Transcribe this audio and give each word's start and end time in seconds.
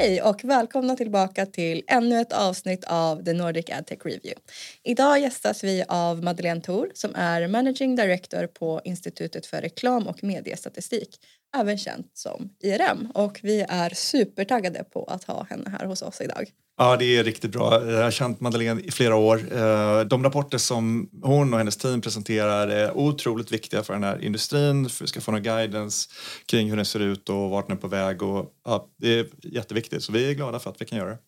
Hej 0.00 0.22
och 0.22 0.44
välkomna 0.44 0.96
tillbaka 0.96 1.46
till 1.46 1.82
ännu 1.86 2.20
ett 2.20 2.32
avsnitt 2.32 2.84
av 2.84 3.24
The 3.24 3.32
Nordic 3.32 3.70
AdTech 3.70 3.98
Review. 4.04 4.34
Idag 4.82 5.20
gästas 5.20 5.64
vi 5.64 5.84
av 5.88 6.22
Madeleine 6.24 6.60
Thor 6.60 6.90
som 6.94 7.14
är 7.14 7.48
Managing 7.48 7.96
Director 7.96 8.46
på 8.46 8.80
Institutet 8.84 9.46
för 9.46 9.60
reklam 9.60 10.06
och 10.06 10.24
mediestatistik, 10.24 11.20
även 11.56 11.78
känt 11.78 12.10
som 12.14 12.50
IRM. 12.62 13.10
Och 13.14 13.40
vi 13.42 13.60
är 13.68 13.90
supertaggade 13.94 14.84
på 14.84 15.04
att 15.04 15.24
ha 15.24 15.46
henne 15.50 15.70
här 15.78 15.86
hos 15.86 16.02
oss 16.02 16.20
idag. 16.20 16.50
Ja, 16.78 16.96
det 16.96 17.04
är 17.04 17.24
riktigt 17.24 17.50
bra. 17.50 17.90
Jag 17.90 18.02
har 18.02 18.10
känt 18.10 18.40
Madeleine 18.40 18.80
i 18.80 18.90
flera 18.90 19.16
år. 19.16 19.40
Eh, 19.52 20.00
de 20.00 20.24
rapporter 20.24 20.58
som 20.58 21.10
hon 21.22 21.52
och 21.52 21.58
hennes 21.58 21.76
team 21.76 22.00
presenterar 22.00 22.68
är 22.68 22.96
otroligt 22.96 23.52
viktiga 23.52 23.82
för 23.82 23.92
den 23.92 24.04
här 24.04 24.24
industrin, 24.24 24.88
för 24.88 25.04
vi 25.04 25.08
ska 25.08 25.20
få 25.20 25.32
någon 25.32 25.42
guidance 25.42 26.08
kring 26.46 26.68
hur 26.68 26.76
den 26.76 26.84
ser 26.84 27.00
ut 27.00 27.28
och 27.28 27.50
vart 27.50 27.66
den 27.66 27.76
är 27.76 27.80
på 27.80 27.88
väg. 27.88 28.22
Och, 28.22 28.52
ja, 28.64 28.88
det 28.96 29.18
är 29.18 29.26
jätteviktigt, 29.42 30.02
så 30.02 30.12
vi 30.12 30.30
är 30.30 30.34
glada 30.34 30.58
för 30.58 30.70
att 30.70 30.80
vi 30.80 30.84
kan 30.84 30.98
göra 30.98 31.10
det. 31.10 31.18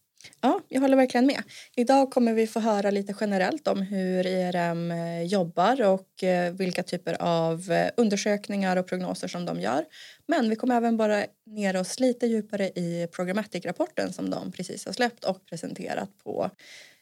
Ja, 0.41 0.61
jag 0.69 0.81
håller 0.81 0.97
verkligen 0.97 1.27
med. 1.27 1.43
Idag 1.77 2.11
kommer 2.11 2.33
vi 2.33 2.47
få 2.47 2.61
höra 2.61 2.91
lite 2.91 3.15
generellt 3.21 3.69
om 3.69 3.83
hur 3.83 4.27
IRM 4.27 4.91
eh, 4.91 5.23
jobbar 5.23 5.83
och 5.83 6.25
eh, 6.25 6.53
vilka 6.53 6.83
typer 6.83 7.23
av 7.23 7.71
eh, 7.71 7.91
undersökningar 7.97 8.77
och 8.77 8.87
prognoser 8.87 9.29
som 9.29 9.45
de 9.45 9.61
gör. 9.61 9.85
Men 10.27 10.51
vi 10.51 10.57
kommer 10.57 10.77
även 10.77 10.97
bara 10.97 11.25
ner 11.47 11.77
oss 11.77 12.01
lite 12.01 12.27
djupare 12.27 12.69
i 12.69 13.09
Programmatic-rapporten 13.13 14.13
som 14.13 14.31
de 14.31 14.53
precis 14.53 14.87
har 14.87 14.93
släppt 14.93 15.25
och 15.25 15.47
presenterat 15.47 16.11
på 16.25 16.51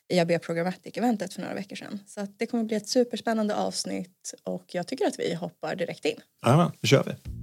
IAB 0.08 0.42
Programmatic-eventet 0.42 1.34
för 1.34 1.40
några 1.40 1.54
veckor 1.54 1.76
sedan. 1.76 1.98
Så 2.06 2.20
att 2.20 2.38
det 2.38 2.46
kommer 2.46 2.64
bli 2.64 2.76
ett 2.76 2.88
superspännande 2.88 3.54
avsnitt 3.54 4.34
och 4.44 4.64
jag 4.66 4.86
tycker 4.86 5.06
att 5.06 5.18
vi 5.18 5.34
hoppar 5.34 5.76
direkt 5.76 6.04
in. 6.04 6.20
Ja, 6.42 6.72
då 6.80 6.86
kör 6.86 7.04
vi. 7.04 7.35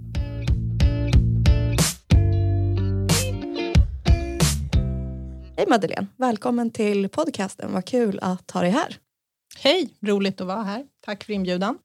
Hej 5.58 5.66
Madeleine, 5.70 6.08
välkommen 6.18 6.72
till 6.72 7.10
podcasten. 7.10 7.74
Vad 7.74 7.86
kul 7.86 8.20
att 8.22 8.52
ha 8.52 8.62
dig 8.62 8.70
här. 8.70 8.98
Hej, 9.58 9.90
roligt 10.02 10.42
att 10.42 10.48
vara 10.48 10.64
här. 10.64 10.86
Tack 11.06 11.24
för 11.24 11.34
inbjudan. 11.34 11.78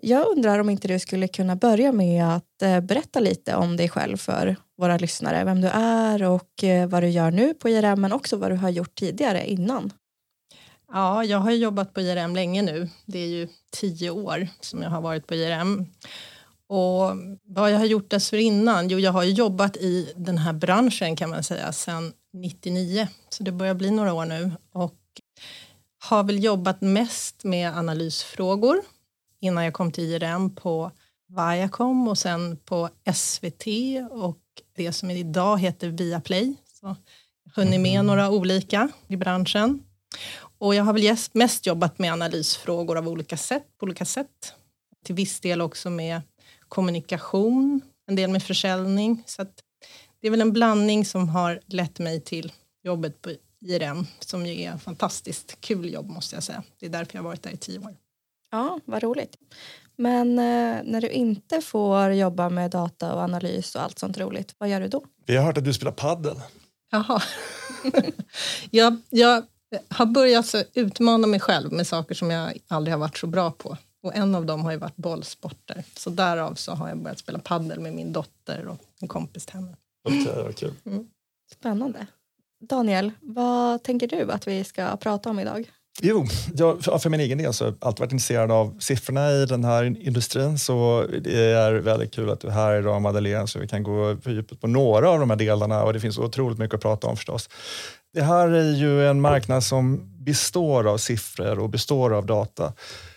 Jag 0.00 0.26
undrar 0.28 0.58
om 0.58 0.70
inte 0.70 0.88
du 0.88 0.98
skulle 0.98 1.28
kunna 1.28 1.56
börja 1.56 1.92
med 1.92 2.28
att 2.36 2.62
eh, 2.62 2.80
berätta 2.80 3.20
lite 3.20 3.56
om 3.56 3.76
dig 3.76 3.88
själv 3.88 4.16
för 4.16 4.56
våra 4.78 4.98
lyssnare. 4.98 5.44
Vem 5.44 5.60
du 5.60 5.68
är 5.68 6.22
och 6.22 6.64
eh, 6.64 6.88
vad 6.88 7.02
du 7.02 7.08
gör 7.08 7.30
nu 7.30 7.54
på 7.54 7.68
IRM 7.68 8.00
men 8.00 8.12
också 8.12 8.36
vad 8.36 8.50
du 8.50 8.56
har 8.56 8.70
gjort 8.70 8.94
tidigare 8.94 9.50
innan. 9.50 9.92
Ja, 10.92 11.24
jag 11.24 11.38
har 11.38 11.50
jobbat 11.50 11.94
på 11.94 12.00
IRM 12.00 12.34
länge 12.34 12.62
nu. 12.62 12.88
Det 13.06 13.18
är 13.18 13.28
ju 13.28 13.48
tio 13.70 14.10
år 14.10 14.48
som 14.60 14.82
jag 14.82 14.90
har 14.90 15.00
varit 15.00 15.26
på 15.26 15.34
IRM. 15.34 15.86
Och 16.66 17.16
vad 17.42 17.72
jag 17.72 17.78
har 17.78 17.86
gjort 17.86 18.10
dessförinnan? 18.10 18.88
Jo, 18.88 18.98
jag 18.98 19.12
har 19.12 19.24
jobbat 19.24 19.76
i 19.76 20.12
den 20.16 20.38
här 20.38 20.52
branschen 20.52 21.16
kan 21.16 21.30
man 21.30 21.42
säga 21.42 21.72
sedan 21.72 22.12
99, 22.32 23.08
så 23.28 23.42
det 23.42 23.52
börjar 23.52 23.74
bli 23.74 23.90
några 23.90 24.12
år 24.12 24.24
nu 24.24 24.52
och 24.72 24.98
har 25.98 26.24
väl 26.24 26.44
jobbat 26.44 26.80
mest 26.80 27.44
med 27.44 27.76
analysfrågor 27.76 28.82
innan 29.40 29.64
jag 29.64 29.74
kom 29.74 29.92
till 29.92 30.04
IRM 30.04 30.54
på 30.54 30.90
Viacom 31.28 32.08
och 32.08 32.18
sen 32.18 32.56
på 32.56 32.88
SVT 33.14 33.66
och 34.10 34.38
det 34.76 34.92
som 34.92 35.10
idag 35.10 35.58
heter 35.58 35.88
Viaplay. 35.88 36.54
Så 36.80 36.96
jag 37.44 37.62
hunnit 37.62 37.80
med 37.80 37.94
mm. 37.94 38.06
några 38.06 38.30
olika 38.30 38.88
i 39.06 39.16
branschen. 39.16 39.82
Och 40.58 40.74
jag 40.74 40.84
har 40.84 40.92
väl 40.92 41.16
mest 41.32 41.66
jobbat 41.66 41.98
med 41.98 42.12
analysfrågor 42.12 42.98
av 42.98 43.08
olika 43.08 43.36
sätt, 43.36 43.66
på 43.78 43.84
olika 43.84 44.04
sätt. 44.04 44.54
Till 45.04 45.14
viss 45.14 45.40
del 45.40 45.60
också 45.60 45.90
med 45.90 46.20
kommunikation, 46.68 47.80
en 48.06 48.16
del 48.16 48.30
med 48.30 48.42
försäljning. 48.42 49.22
Så 49.26 49.42
det 50.22 50.28
är 50.28 50.30
väl 50.30 50.40
en 50.40 50.52
blandning 50.52 51.04
som 51.04 51.28
har 51.28 51.60
lett 51.66 51.98
mig 51.98 52.20
till 52.20 52.52
jobbet 52.84 53.22
på 53.22 53.30
IRM 53.60 54.06
som 54.20 54.46
ju 54.46 54.62
är 54.62 54.74
ett 54.74 54.82
fantastiskt 54.82 55.60
kul 55.60 55.92
jobb 55.92 56.10
måste 56.10 56.36
jag 56.36 56.42
säga. 56.42 56.62
Det 56.80 56.86
är 56.86 56.90
därför 56.90 57.16
jag 57.16 57.22
har 57.22 57.28
varit 57.28 57.42
där 57.42 57.50
i 57.50 57.56
tio 57.56 57.78
år. 57.78 57.96
Ja, 58.50 58.80
vad 58.84 59.02
roligt. 59.02 59.36
Men 59.96 60.38
eh, 60.38 60.82
när 60.84 61.00
du 61.00 61.08
inte 61.08 61.60
får 61.60 62.10
jobba 62.12 62.48
med 62.48 62.70
data 62.70 63.14
och 63.14 63.20
analys 63.20 63.74
och 63.74 63.82
allt 63.82 63.98
sånt 63.98 64.18
roligt, 64.18 64.54
vad 64.58 64.68
gör 64.68 64.80
du 64.80 64.88
då? 64.88 65.04
Vi 65.26 65.36
har 65.36 65.44
hört 65.44 65.58
att 65.58 65.64
du 65.64 65.72
spelar 65.72 65.92
paddel. 65.92 66.36
Jaha. 66.90 67.22
jag, 68.70 69.00
jag 69.10 69.44
har 69.88 70.06
börjat 70.06 70.54
utmana 70.74 71.26
mig 71.26 71.40
själv 71.40 71.72
med 71.72 71.86
saker 71.86 72.14
som 72.14 72.30
jag 72.30 72.52
aldrig 72.68 72.94
har 72.94 73.00
varit 73.00 73.18
så 73.18 73.26
bra 73.26 73.50
på. 73.50 73.76
Och 74.02 74.14
en 74.16 74.34
av 74.34 74.46
dem 74.46 74.64
har 74.64 74.72
ju 74.72 74.78
varit 74.78 74.96
bollsporter. 74.96 75.84
Så 75.96 76.10
därav 76.10 76.54
så 76.54 76.72
har 76.72 76.88
jag 76.88 76.98
börjat 76.98 77.18
spela 77.18 77.38
paddel 77.38 77.80
med 77.80 77.94
min 77.94 78.12
dotter 78.12 78.66
och 78.68 78.78
en 79.00 79.08
kompis 79.08 79.46
till 79.46 79.54
henne. 79.54 79.76
Okay, 80.04 80.48
okay. 80.48 80.70
Mm. 80.86 81.06
Spännande. 81.52 82.06
Daniel, 82.68 83.12
vad 83.20 83.82
tänker 83.82 84.06
du 84.06 84.32
att 84.32 84.48
vi 84.48 84.64
ska 84.64 84.96
prata 84.96 85.30
om 85.30 85.38
idag? 85.38 85.70
Jo, 86.00 86.26
jag, 86.54 87.02
för 87.02 87.08
min 87.08 87.20
egen 87.20 87.38
del 87.38 87.52
så 87.52 87.64
har 87.64 87.70
jag 87.70 87.88
alltid 87.88 88.00
varit 88.00 88.12
intresserad 88.12 88.50
av 88.50 88.78
siffrorna 88.78 89.30
i 89.30 89.46
den 89.46 89.64
här 89.64 89.84
industrin 89.84 90.58
så 90.58 91.06
det 91.22 91.44
är 91.44 91.72
väldigt 91.72 92.14
kul 92.14 92.30
att 92.30 92.40
du 92.40 92.48
är 92.48 92.52
här 92.52 92.78
idag 92.78 93.02
Madeleine 93.02 93.46
så 93.46 93.58
vi 93.58 93.68
kan 93.68 93.82
gå 93.82 94.16
på 94.16 94.30
djupet 94.30 94.60
på 94.60 94.66
några 94.66 95.10
av 95.10 95.20
de 95.20 95.30
här 95.30 95.36
delarna 95.36 95.84
och 95.84 95.92
det 95.92 96.00
finns 96.00 96.18
otroligt 96.18 96.58
mycket 96.58 96.74
att 96.74 96.80
prata 96.80 97.06
om 97.06 97.16
förstås. 97.16 97.48
Det 98.14 98.22
här 98.22 98.48
är 98.48 98.72
ju 98.72 99.06
en 99.06 99.20
marknad 99.20 99.64
som 99.64 100.00
består 100.24 100.88
av 100.88 100.98
siffror 100.98 101.58
och 101.58 101.70
består 101.70 102.14
av 102.14 102.26
data 102.26 102.72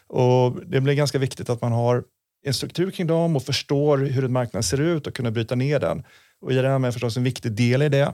och 0.08 0.66
det 0.66 0.82
blir 0.82 0.94
ganska 0.94 1.20
viktigt 1.20 1.50
att 1.50 1.62
man 1.62 1.72
har 1.72 2.04
en 2.46 2.54
struktur 2.54 2.92
kring 2.92 3.08
dem 3.08 3.36
och 3.36 3.44
förstår 3.44 3.98
hur 3.98 4.26
en 4.26 4.32
marknad 4.32 4.66
ser 4.66 4.82
ut 4.82 5.08
och 5.08 5.14
kunna 5.14 5.32
bryta 5.32 5.56
ner 5.56 5.80
den. 5.80 6.04
Och 6.46 6.54
IRM 6.54 6.84
är 6.84 6.92
förstås 6.92 7.18
en 7.18 7.24
viktig 7.24 7.52
del 7.52 7.82
i 7.82 7.90
det. 7.90 8.14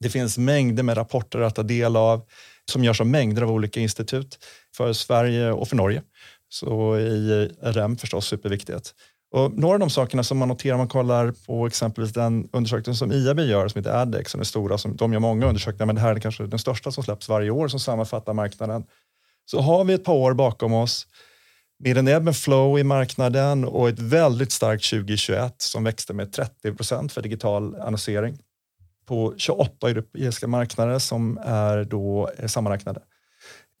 Det 0.00 0.10
finns 0.10 0.38
mängder 0.38 0.82
med 0.82 0.96
rapporter 0.96 1.40
att 1.40 1.54
ta 1.54 1.62
del 1.62 1.96
av 1.96 2.22
som 2.70 2.84
görs 2.84 3.00
av 3.00 3.06
mängder 3.06 3.42
av 3.42 3.50
olika 3.50 3.80
institut 3.80 4.38
för 4.76 4.92
Sverige 4.92 5.52
och 5.52 5.68
för 5.68 5.76
Norge. 5.76 6.02
Så 6.48 6.98
IRM 6.98 7.96
förstås 7.96 8.26
superviktigt. 8.26 8.94
Och 9.32 9.52
några 9.58 9.74
av 9.74 9.80
de 9.80 9.90
sakerna 9.90 10.22
som 10.22 10.38
man 10.38 10.48
noterar 10.48 10.74
om 10.74 10.78
man 10.78 10.88
kollar 10.88 11.34
på 11.46 11.66
exempelvis 11.66 12.12
den 12.12 12.48
undersökning 12.52 12.94
som 12.94 13.12
IAB 13.12 13.40
gör 13.40 13.68
som 13.68 13.78
heter 13.78 14.02
ADEX, 14.02 14.30
som 14.30 14.40
är 14.40 14.44
stora, 14.44 14.78
som, 14.78 14.96
de 14.96 15.12
gör 15.12 15.20
många 15.20 15.46
undersökningar 15.46 15.86
men 15.86 15.94
det 15.94 16.00
här 16.00 16.16
är 16.16 16.20
kanske 16.20 16.46
den 16.46 16.58
största 16.58 16.92
som 16.92 17.04
släpps 17.04 17.28
varje 17.28 17.50
år 17.50 17.68
som 17.68 17.80
sammanfattar 17.80 18.32
marknaden. 18.32 18.84
Så 19.50 19.60
har 19.60 19.84
vi 19.84 19.94
ett 19.94 20.04
par 20.04 20.14
år 20.14 20.34
bakom 20.34 20.72
oss 20.72 21.06
med 21.80 21.98
en 21.98 22.08
ebb 22.08 22.34
flow 22.34 22.78
i 22.78 22.84
marknaden 22.84 23.64
och 23.64 23.88
ett 23.88 23.98
väldigt 23.98 24.52
starkt 24.52 24.90
2021 24.90 25.54
som 25.58 25.84
växte 25.84 26.14
med 26.14 26.32
30 26.32 26.74
procent 26.74 27.12
för 27.12 27.22
digital 27.22 27.76
annonsering 27.80 28.38
på 29.06 29.34
28 29.36 29.90
europeiska 29.90 30.46
marknader 30.46 30.98
som 30.98 31.38
är 31.44 31.84
då 31.84 32.30
eh, 32.38 32.46
sammanräknade. 32.46 33.00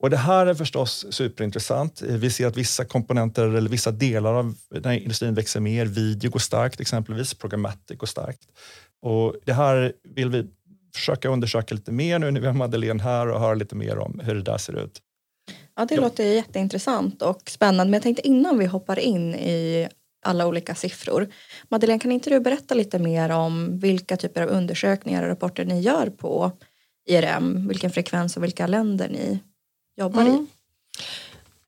Och 0.02 0.10
det 0.10 0.16
här 0.16 0.46
är 0.46 0.54
förstås 0.54 1.06
superintressant. 1.10 2.02
Eh, 2.02 2.16
vi 2.16 2.30
ser 2.30 2.46
att 2.46 2.56
vissa 2.56 2.84
komponenter 2.84 3.48
eller 3.48 3.70
vissa 3.70 3.90
delar 3.90 4.34
av 4.34 4.54
den 4.70 4.84
här 4.84 4.98
industrin 4.98 5.34
växer 5.34 5.60
mer. 5.60 5.86
Video 5.86 6.30
går 6.30 6.38
starkt 6.38 6.80
exempelvis, 6.80 7.34
programmatic 7.34 7.98
går 7.98 8.06
starkt. 8.06 8.40
Och 9.02 9.36
det 9.44 9.52
här 9.52 9.92
vill 10.14 10.30
vi 10.30 10.46
försöka 10.94 11.28
undersöka 11.28 11.74
lite 11.74 11.92
mer 11.92 12.18
nu 12.18 12.30
när 12.30 12.40
vi 12.40 12.46
har 12.46 12.54
Madeleine 12.54 13.02
här 13.02 13.28
och 13.28 13.40
höra 13.40 13.54
lite 13.54 13.74
mer 13.74 13.98
om 13.98 14.20
hur 14.24 14.34
det 14.34 14.42
där 14.42 14.58
ser 14.58 14.84
ut. 14.84 15.02
Ja, 15.80 15.86
det 15.86 15.94
ja. 15.94 16.00
låter 16.00 16.24
jätteintressant 16.24 17.22
och 17.22 17.50
spännande. 17.50 17.84
Men 17.84 17.92
jag 17.92 18.02
tänkte 18.02 18.26
innan 18.26 18.58
vi 18.58 18.66
hoppar 18.66 18.98
in 18.98 19.34
i 19.34 19.88
alla 20.22 20.46
olika 20.46 20.74
siffror. 20.74 21.28
Madeleine, 21.68 22.00
kan 22.00 22.12
inte 22.12 22.30
du 22.30 22.40
berätta 22.40 22.74
lite 22.74 22.98
mer 22.98 23.30
om 23.30 23.78
vilka 23.78 24.16
typer 24.16 24.42
av 24.42 24.48
undersökningar 24.48 25.22
och 25.22 25.28
rapporter 25.28 25.64
ni 25.64 25.80
gör 25.80 26.10
på 26.10 26.52
IRM? 27.08 27.68
Vilken 27.68 27.90
frekvens 27.90 28.36
och 28.36 28.44
vilka 28.44 28.66
länder 28.66 29.08
ni 29.08 29.38
jobbar 29.96 30.22
mm. 30.22 30.46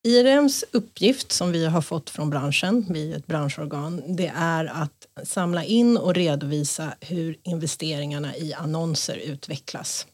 i? 0.02 0.08
IRMs 0.08 0.64
uppgift 0.70 1.32
som 1.32 1.52
vi 1.52 1.66
har 1.66 1.82
fått 1.82 2.10
från 2.10 2.30
branschen, 2.30 2.86
vi 2.90 3.12
är 3.12 3.16
ett 3.16 3.26
branschorgan, 3.26 4.02
det 4.06 4.32
är 4.36 4.64
att 4.64 5.28
samla 5.28 5.64
in 5.64 5.96
och 5.96 6.14
redovisa 6.14 6.94
hur 7.00 7.36
investeringarna 7.42 8.36
i 8.36 8.54
annonser 8.54 9.16
utvecklas. 9.16 10.06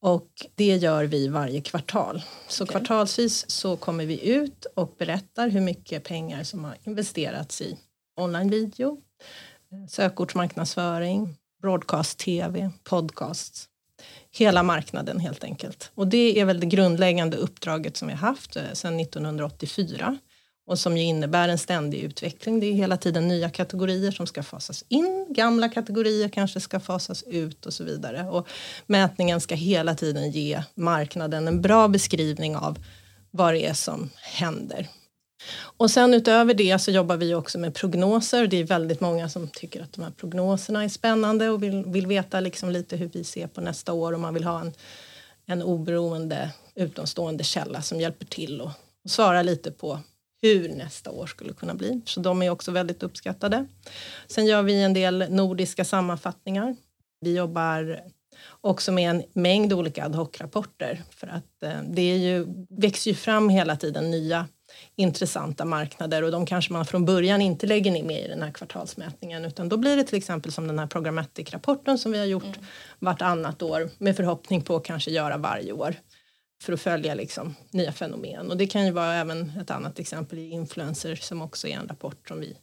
Och 0.00 0.28
det 0.54 0.76
gör 0.76 1.04
vi 1.04 1.28
varje 1.28 1.60
kvartal. 1.60 2.22
Så 2.48 2.64
okay. 2.64 2.72
kvartalsvis 2.72 3.50
så 3.50 3.76
kommer 3.76 4.06
vi 4.06 4.28
ut 4.28 4.66
och 4.74 4.94
berättar 4.98 5.48
hur 5.48 5.60
mycket 5.60 6.04
pengar 6.04 6.42
som 6.42 6.64
har 6.64 6.76
investerats 6.84 7.60
i 7.60 7.78
online-video, 8.16 8.98
sökordsmarknadsföring, 9.88 11.34
broadcast-tv, 11.62 12.70
podcasts. 12.84 13.68
Hela 14.30 14.62
marknaden 14.62 15.20
helt 15.20 15.44
enkelt. 15.44 15.90
Och 15.94 16.06
det 16.06 16.40
är 16.40 16.44
väl 16.44 16.60
det 16.60 16.66
grundläggande 16.66 17.36
uppdraget 17.36 17.96
som 17.96 18.08
vi 18.08 18.14
har 18.14 18.28
haft 18.28 18.56
eh, 18.56 18.62
sedan 18.72 19.00
1984 19.00 20.18
och 20.68 20.78
som 20.78 20.96
ju 20.96 21.02
innebär 21.02 21.48
en 21.48 21.58
ständig 21.58 21.98
utveckling. 21.98 22.60
Det 22.60 22.66
är 22.66 22.72
hela 22.72 22.96
tiden 22.96 23.28
nya 23.28 23.50
kategorier 23.50 24.10
som 24.10 24.26
ska 24.26 24.42
fasas 24.42 24.84
in, 24.88 25.26
gamla 25.28 25.68
kategorier 25.68 26.28
kanske 26.28 26.60
ska 26.60 26.80
fasas 26.80 27.22
ut 27.22 27.66
och 27.66 27.72
så 27.72 27.84
vidare. 27.84 28.28
Och 28.30 28.48
mätningen 28.86 29.40
ska 29.40 29.54
hela 29.54 29.94
tiden 29.94 30.30
ge 30.30 30.62
marknaden 30.74 31.48
en 31.48 31.62
bra 31.62 31.88
beskrivning 31.88 32.56
av 32.56 32.78
vad 33.30 33.54
det 33.54 33.66
är 33.66 33.74
som 33.74 34.10
händer. 34.16 34.88
Och 35.60 35.90
sen 35.90 36.14
utöver 36.14 36.54
det 36.54 36.78
så 36.78 36.90
jobbar 36.90 37.16
vi 37.16 37.34
också 37.34 37.58
med 37.58 37.74
prognoser. 37.74 38.46
Det 38.46 38.56
är 38.56 38.64
väldigt 38.64 39.00
många 39.00 39.28
som 39.28 39.48
tycker 39.48 39.82
att 39.82 39.92
de 39.92 40.02
här 40.02 40.10
prognoserna 40.10 40.84
är 40.84 40.88
spännande 40.88 41.48
och 41.48 41.62
vill, 41.62 41.84
vill 41.86 42.06
veta 42.06 42.40
liksom 42.40 42.70
lite 42.70 42.96
hur 42.96 43.10
vi 43.12 43.24
ser 43.24 43.46
på 43.46 43.60
nästa 43.60 43.92
år 43.92 44.12
och 44.12 44.20
man 44.20 44.34
vill 44.34 44.44
ha 44.44 44.60
en, 44.60 44.72
en 45.46 45.62
oberoende 45.62 46.50
utomstående 46.74 47.44
källa 47.44 47.82
som 47.82 48.00
hjälper 48.00 48.26
till 48.26 48.60
och, 48.60 48.70
och 49.04 49.10
svara 49.10 49.42
lite 49.42 49.70
på 49.70 49.98
hur 50.42 50.68
nästa 50.68 51.10
år 51.10 51.26
skulle 51.26 51.52
kunna 51.52 51.74
bli. 51.74 52.00
Så 52.04 52.20
de 52.20 52.42
är 52.42 52.50
också 52.50 52.70
väldigt 52.70 53.02
uppskattade. 53.02 53.66
Sen 54.26 54.46
gör 54.46 54.62
vi 54.62 54.82
en 54.82 54.94
del 54.94 55.26
nordiska 55.30 55.84
sammanfattningar. 55.84 56.76
Vi 57.20 57.36
jobbar 57.36 58.00
också 58.60 58.92
med 58.92 59.10
en 59.10 59.22
mängd 59.32 59.72
olika 59.72 60.04
ad 60.04 60.16
hoc-rapporter 60.16 61.02
för 61.10 61.26
att 61.26 61.62
eh, 61.62 61.82
det 61.90 62.02
är 62.02 62.16
ju, 62.16 62.46
växer 62.70 63.10
ju 63.10 63.14
fram 63.14 63.48
hela 63.48 63.76
tiden 63.76 64.10
nya 64.10 64.46
intressanta 64.96 65.64
marknader 65.64 66.22
och 66.22 66.30
de 66.30 66.46
kanske 66.46 66.72
man 66.72 66.86
från 66.86 67.04
början 67.04 67.40
inte 67.40 67.66
lägger 67.66 68.04
med 68.04 68.24
i 68.24 68.28
den 68.28 68.42
här 68.42 68.50
kvartalsmätningen 68.50 69.44
utan 69.44 69.68
då 69.68 69.76
blir 69.76 69.96
det 69.96 70.04
till 70.04 70.18
exempel 70.18 70.52
som 70.52 70.66
den 70.66 70.78
här 70.78 70.86
programmatic-rapporten 70.86 71.98
som 71.98 72.12
vi 72.12 72.18
har 72.18 72.26
gjort 72.26 72.44
mm. 72.44 72.60
vartannat 72.98 73.62
år 73.62 73.90
med 73.98 74.16
förhoppning 74.16 74.62
på 74.62 74.76
att 74.76 74.84
kanske 74.84 75.10
göra 75.10 75.36
varje 75.36 75.72
år 75.72 75.94
för 76.62 76.72
att 76.72 76.80
följa 76.80 77.14
liksom 77.14 77.54
nya 77.70 77.92
fenomen. 77.92 78.50
Och 78.50 78.56
det 78.56 78.66
kan 78.66 78.86
ju 78.86 78.92
vara 78.92 79.14
även 79.14 79.52
ett 79.60 79.70
annat 79.70 79.98
exempel 79.98 80.38
i 80.38 80.50
influencer 80.50 81.16
som 81.16 81.42
också 81.42 81.68
är 81.68 81.76
en 81.76 81.88
rapport 81.88 82.28
som 82.28 82.40
vi 82.40 82.56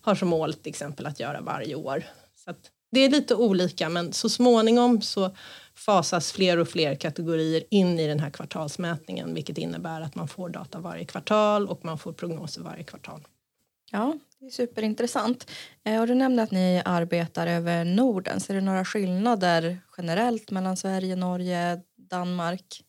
har 0.00 0.14
som 0.14 0.28
mål 0.28 0.54
till 0.54 0.70
exempel 0.70 1.06
att 1.06 1.20
göra 1.20 1.40
varje 1.40 1.74
år. 1.74 2.04
Så 2.44 2.54
det 2.90 3.00
är 3.00 3.10
lite 3.10 3.34
olika 3.34 3.88
men 3.88 4.12
så 4.12 4.28
småningom 4.28 5.02
så 5.02 5.36
fasas 5.74 6.32
fler 6.32 6.58
och 6.58 6.68
fler 6.68 6.94
kategorier 6.94 7.64
in 7.70 7.98
i 7.98 8.06
den 8.06 8.20
här 8.20 8.30
kvartalsmätningen 8.30 9.34
vilket 9.34 9.58
innebär 9.58 10.00
att 10.00 10.14
man 10.14 10.28
får 10.28 10.48
data 10.48 10.78
varje 10.78 11.04
kvartal 11.04 11.68
och 11.68 11.84
man 11.84 11.98
får 11.98 12.12
prognoser 12.12 12.62
varje 12.62 12.84
kvartal. 12.84 13.20
Ja, 13.90 14.18
det 14.40 14.46
är 14.46 14.50
superintressant. 14.50 15.50
Eh, 15.84 16.00
och 16.00 16.06
du 16.06 16.14
nämnde 16.14 16.42
att 16.42 16.50
ni 16.50 16.82
arbetar 16.84 17.46
över 17.46 17.84
Norden. 17.84 18.40
Ser 18.40 18.54
du 18.54 18.60
några 18.60 18.84
skillnader 18.84 19.78
generellt 19.96 20.50
mellan 20.50 20.76
Sverige, 20.76 21.16
Norge, 21.16 21.80
Danmark? 21.96 22.84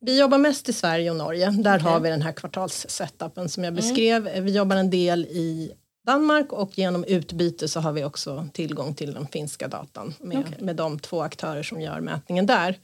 Vi 0.00 0.20
jobbar 0.20 0.38
mest 0.38 0.68
i 0.68 0.72
Sverige 0.72 1.10
och 1.10 1.16
Norge. 1.16 1.50
Där 1.50 1.76
okay. 1.76 1.92
har 1.92 2.00
vi 2.00 2.08
den 2.08 2.22
här 2.22 2.32
kvartalssetupen 2.32 3.48
som 3.48 3.64
jag 3.64 3.70
mm. 3.70 3.76
beskrev. 3.76 4.28
Mm. 4.28 4.44
Vi 4.44 4.52
jobbar 4.52 4.76
en 4.76 4.90
del 4.90 5.24
i 5.24 5.72
Danmark 6.06 6.52
och 6.52 6.78
genom 6.78 7.04
utbyte 7.04 7.68
så 7.68 7.80
har 7.80 7.92
vi 7.92 8.04
också 8.04 8.48
tillgång 8.52 8.94
till 8.94 9.14
den 9.14 9.26
finska 9.26 9.68
datan 9.68 10.14
med, 10.20 10.38
okay. 10.38 10.64
med 10.64 10.76
de 10.76 10.98
två 10.98 11.22
aktörer 11.22 11.62
som 11.62 11.80
gör 11.80 12.00
mätningen 12.00 12.46
där. 12.46 12.78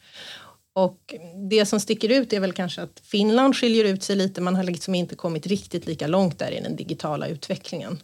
Och 0.74 1.14
det 1.50 1.66
som 1.66 1.80
sticker 1.80 2.08
ut 2.08 2.32
är 2.32 2.40
väl 2.40 2.52
kanske 2.52 2.82
att 2.82 3.00
Finland 3.02 3.56
skiljer 3.56 3.84
ut 3.84 4.02
sig 4.02 4.16
lite. 4.16 4.40
Man 4.40 4.56
har 4.56 4.62
liksom 4.62 4.94
inte 4.94 5.14
kommit 5.14 5.46
riktigt 5.46 5.86
lika 5.86 6.06
långt 6.06 6.38
där 6.38 6.50
i 6.50 6.60
den 6.60 6.76
digitala 6.76 7.26
utvecklingen. 7.26 7.98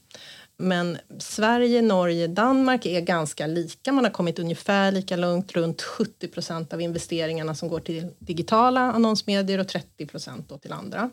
Men 0.60 0.98
Sverige, 1.18 1.82
Norge, 1.82 2.26
Danmark 2.26 2.86
är 2.86 3.00
ganska 3.00 3.46
lika. 3.46 3.92
Man 3.92 4.04
har 4.04 4.10
kommit 4.10 4.38
ungefär 4.38 4.92
lika 4.92 5.16
långt, 5.16 5.52
runt 5.52 5.82
70 5.82 6.28
procent 6.28 6.72
av 6.72 6.80
investeringarna 6.80 7.54
som 7.54 7.68
går 7.68 7.80
till 7.80 8.06
digitala 8.18 8.80
annonsmedier 8.80 9.58
och 9.58 9.68
30 9.68 10.06
procent 10.06 10.62
till 10.62 10.72
andra. 10.72 11.10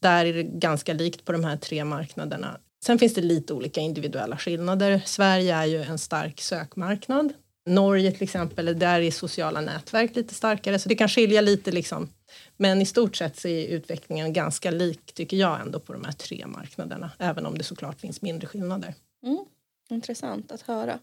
Där 0.00 0.24
är 0.24 0.32
det 0.32 0.42
ganska 0.42 0.92
likt 0.92 1.24
på 1.24 1.32
de 1.32 1.44
här 1.44 1.56
tre 1.56 1.84
marknaderna. 1.84 2.58
Sen 2.84 2.98
finns 2.98 3.14
det 3.14 3.20
lite 3.20 3.54
olika 3.54 3.80
individuella 3.80 4.36
skillnader. 4.36 5.02
Sverige 5.04 5.54
är 5.54 5.64
ju 5.64 5.82
en 5.82 5.98
stark 5.98 6.40
sökmarknad. 6.40 7.32
Norge 7.66 8.12
till 8.12 8.22
exempel, 8.22 8.78
där 8.78 9.00
är 9.00 9.10
sociala 9.10 9.60
nätverk 9.60 10.16
lite 10.16 10.34
starkare 10.34 10.78
så 10.78 10.88
det 10.88 10.94
kan 10.94 11.08
skilja 11.08 11.40
lite 11.40 11.70
liksom. 11.72 12.08
Men 12.56 12.82
i 12.82 12.86
stort 12.86 13.16
sett 13.16 13.40
så 13.40 13.48
är 13.48 13.66
utvecklingen 13.66 14.32
ganska 14.32 14.70
lik 14.70 15.12
tycker 15.14 15.36
jag 15.36 15.60
ändå 15.60 15.80
på 15.80 15.92
de 15.92 16.04
här 16.04 16.12
tre 16.12 16.46
marknaderna 16.46 17.10
även 17.18 17.46
om 17.46 17.58
det 17.58 17.64
såklart 17.64 18.00
finns 18.00 18.22
mindre 18.22 18.48
skillnader. 18.48 18.94
Mm. 19.22 19.44
Intressant 19.90 20.52
att 20.52 20.60
höra. 20.60 20.98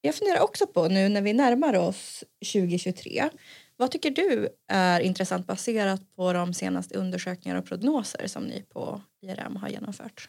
Jag 0.00 0.14
funderar 0.14 0.40
också 0.40 0.66
på 0.66 0.88
nu 0.88 1.08
när 1.08 1.22
vi 1.22 1.32
närmar 1.32 1.74
oss 1.74 2.24
2023 2.52 3.30
vad 3.76 3.90
tycker 3.90 4.10
du 4.10 4.48
är 4.68 5.00
intressant 5.00 5.46
baserat 5.46 6.00
på 6.16 6.32
de 6.32 6.54
senaste 6.54 6.98
undersökningar 6.98 7.58
och 7.58 7.66
prognoser 7.66 8.26
som 8.26 8.44
ni 8.44 8.62
på 8.62 9.00
IRM 9.22 9.56
har 9.56 9.68
genomfört? 9.68 10.28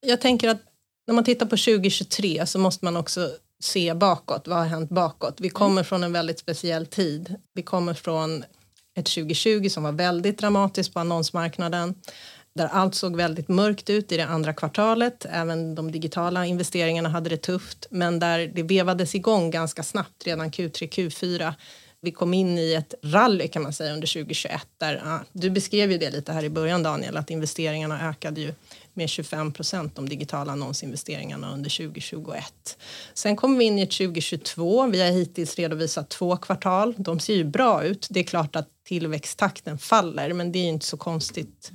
Jag 0.00 0.20
tänker 0.20 0.48
att 0.48 0.62
när 1.06 1.14
man 1.14 1.24
tittar 1.24 1.46
på 1.46 1.56
2023 1.56 2.46
så 2.46 2.58
måste 2.58 2.84
man 2.84 2.96
också 2.96 3.30
se 3.60 3.94
bakåt. 3.94 4.48
Vad 4.48 4.58
har 4.58 4.64
hänt 4.64 4.90
bakåt? 4.90 5.40
Vi 5.40 5.48
kommer 5.48 5.72
mm. 5.72 5.84
från 5.84 6.04
en 6.04 6.12
väldigt 6.12 6.38
speciell 6.38 6.86
tid. 6.86 7.34
Vi 7.54 7.62
kommer 7.62 7.94
från 7.94 8.44
ett 8.98 9.06
2020 9.06 9.68
som 9.68 9.82
var 9.82 9.92
väldigt 9.92 10.38
dramatiskt 10.38 10.94
på 10.94 11.00
annonsmarknaden 11.00 11.94
där 12.54 12.66
allt 12.66 12.94
såg 12.94 13.16
väldigt 13.16 13.48
mörkt 13.48 13.90
ut 13.90 14.12
i 14.12 14.16
det 14.16 14.26
andra 14.26 14.52
kvartalet. 14.52 15.26
Även 15.30 15.74
de 15.74 15.92
digitala 15.92 16.46
investeringarna 16.46 17.08
hade 17.08 17.30
det 17.30 17.36
tufft 17.36 17.86
men 17.90 18.18
där 18.18 18.50
det 18.54 18.62
vevades 18.62 19.14
igång 19.14 19.50
ganska 19.50 19.82
snabbt 19.82 20.26
redan 20.26 20.50
Q3, 20.50 20.88
Q4 20.88 21.54
vi 22.00 22.12
kom 22.12 22.34
in 22.34 22.58
i 22.58 22.74
ett 22.74 22.94
rally 23.02 23.48
kan 23.48 23.62
man 23.62 23.72
säga 23.72 23.92
under 23.92 24.06
2021 24.06 24.66
där, 24.78 25.20
du 25.32 25.50
beskrev 25.50 25.92
ju 25.92 25.98
det 25.98 26.10
lite 26.10 26.32
här 26.32 26.44
i 26.44 26.50
början 26.50 26.82
Daniel, 26.82 27.16
att 27.16 27.30
investeringarna 27.30 28.08
ökade 28.10 28.40
ju 28.40 28.54
med 28.94 29.08
25 29.08 29.52
procent 29.52 29.96
de 29.96 30.08
digitala 30.08 30.52
annonsinvesteringarna 30.52 31.52
under 31.52 31.70
2021. 31.70 32.78
Sen 33.14 33.36
kommer 33.36 33.58
vi 33.58 33.64
in 33.64 33.78
i 33.78 33.82
ett 33.82 33.90
2022. 33.90 34.86
Vi 34.86 35.00
har 35.00 35.10
hittills 35.10 35.56
redovisat 35.56 36.08
två 36.08 36.36
kvartal. 36.36 36.94
De 36.98 37.20
ser 37.20 37.34
ju 37.34 37.44
bra 37.44 37.84
ut. 37.84 38.06
Det 38.10 38.20
är 38.20 38.24
klart 38.24 38.56
att 38.56 38.68
tillväxttakten 38.84 39.78
faller, 39.78 40.32
men 40.32 40.52
det 40.52 40.58
är 40.58 40.62
ju 40.62 40.68
inte 40.68 40.86
så 40.86 40.96
konstigt 40.96 41.72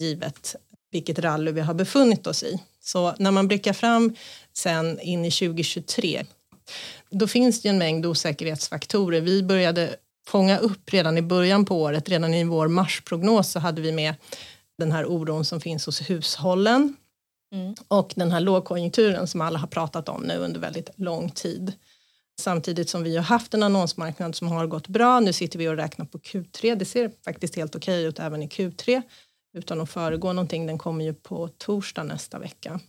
givet 0.00 0.56
vilket 0.92 1.18
rally 1.18 1.52
vi 1.52 1.60
har 1.60 1.74
befunnit 1.74 2.26
oss 2.26 2.42
i. 2.42 2.62
Så 2.80 3.14
när 3.18 3.30
man 3.30 3.48
blickar 3.48 3.72
fram 3.72 4.14
sen 4.52 5.00
in 5.00 5.24
i 5.24 5.30
2023 5.30 6.24
då 7.10 7.26
finns 7.26 7.62
det 7.62 7.68
en 7.68 7.78
mängd 7.78 8.06
osäkerhetsfaktorer. 8.06 9.20
Vi 9.20 9.42
började 9.42 9.96
fånga 10.26 10.58
upp 10.58 10.92
redan 10.92 11.18
i 11.18 11.22
början 11.22 11.64
på 11.64 11.82
året, 11.82 12.08
redan 12.08 12.34
i 12.34 12.44
vår 12.44 12.68
marsprognos 12.68 13.50
så 13.50 13.58
hade 13.58 13.82
vi 13.82 13.92
med 13.92 14.14
den 14.78 14.92
här 14.92 15.06
oron 15.06 15.44
som 15.44 15.60
finns 15.60 15.86
hos 15.86 16.00
hushållen 16.00 16.96
mm. 17.54 17.74
och 17.88 18.12
den 18.16 18.32
här 18.32 18.40
lågkonjunkturen 18.40 19.26
som 19.26 19.40
alla 19.40 19.58
har 19.58 19.68
pratat 19.68 20.08
om 20.08 20.22
nu 20.22 20.36
under 20.36 20.60
väldigt 20.60 20.90
lång 20.96 21.30
tid. 21.30 21.72
Samtidigt 22.40 22.90
som 22.90 23.02
vi 23.02 23.16
har 23.16 23.24
haft 23.24 23.54
en 23.54 23.62
annonsmarknad 23.62 24.34
som 24.34 24.48
har 24.48 24.66
gått 24.66 24.88
bra. 24.88 25.20
Nu 25.20 25.32
sitter 25.32 25.58
vi 25.58 25.68
och 25.68 25.76
räknar 25.76 26.06
på 26.06 26.18
Q3. 26.18 26.74
Det 26.74 26.84
ser 26.84 27.12
faktiskt 27.24 27.56
helt 27.56 27.76
okej 27.76 28.04
ut 28.04 28.18
även 28.18 28.42
i 28.42 28.48
Q3 28.48 29.02
utan 29.54 29.80
att 29.80 29.90
föregå 29.90 30.32
någonting. 30.32 30.66
Den 30.66 30.78
kommer 30.78 31.04
ju 31.04 31.14
på 31.14 31.48
torsdag 31.48 32.02
nästa 32.02 32.38
vecka. 32.38 32.80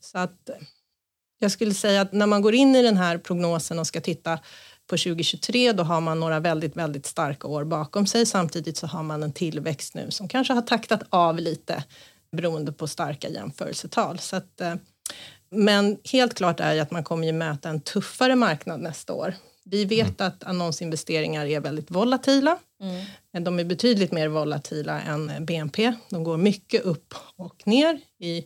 Så 0.00 0.18
att 0.18 0.50
jag 1.38 1.50
skulle 1.50 1.74
säga 1.74 2.00
att 2.00 2.12
när 2.12 2.26
man 2.26 2.42
går 2.42 2.54
in 2.54 2.76
i 2.76 2.82
den 2.82 2.96
här 2.96 3.18
prognosen 3.18 3.78
och 3.78 3.86
ska 3.86 4.00
titta 4.00 4.38
på 4.92 4.96
2023 4.96 5.72
då 5.72 5.82
har 5.82 6.00
man 6.00 6.20
några 6.20 6.40
väldigt, 6.40 6.76
väldigt 6.76 7.06
starka 7.06 7.48
år 7.48 7.64
bakom 7.64 8.06
sig. 8.06 8.26
Samtidigt 8.26 8.76
så 8.76 8.86
har 8.86 9.02
man 9.02 9.22
en 9.22 9.32
tillväxt 9.32 9.94
nu 9.94 10.10
som 10.10 10.28
kanske 10.28 10.52
har 10.52 10.62
taktat 10.62 11.02
av 11.10 11.38
lite 11.38 11.84
beroende 12.32 12.72
på 12.72 12.86
starka 12.86 13.28
jämförelsetal. 13.28 14.18
Så 14.18 14.36
att, 14.36 14.60
eh, 14.60 14.74
men 15.50 15.98
helt 16.12 16.34
klart 16.34 16.60
är 16.60 16.74
ju 16.74 16.80
att 16.80 16.90
man 16.90 17.04
kommer 17.04 17.26
ju 17.26 17.32
möta 17.32 17.68
en 17.68 17.80
tuffare 17.80 18.36
marknad 18.36 18.80
nästa 18.80 19.12
år. 19.12 19.34
Vi 19.64 19.84
vet 19.84 20.20
mm. 20.20 20.28
att 20.32 20.44
annonsinvesteringar 20.44 21.46
är 21.46 21.60
väldigt 21.60 21.90
volatila. 21.90 22.58
Mm. 22.82 23.44
De 23.44 23.58
är 23.58 23.64
betydligt 23.64 24.12
mer 24.12 24.28
volatila 24.28 25.00
än 25.00 25.44
BNP. 25.46 25.94
De 26.10 26.24
går 26.24 26.36
mycket 26.36 26.82
upp 26.82 27.14
och 27.36 27.62
ner. 27.66 28.00
I 28.20 28.44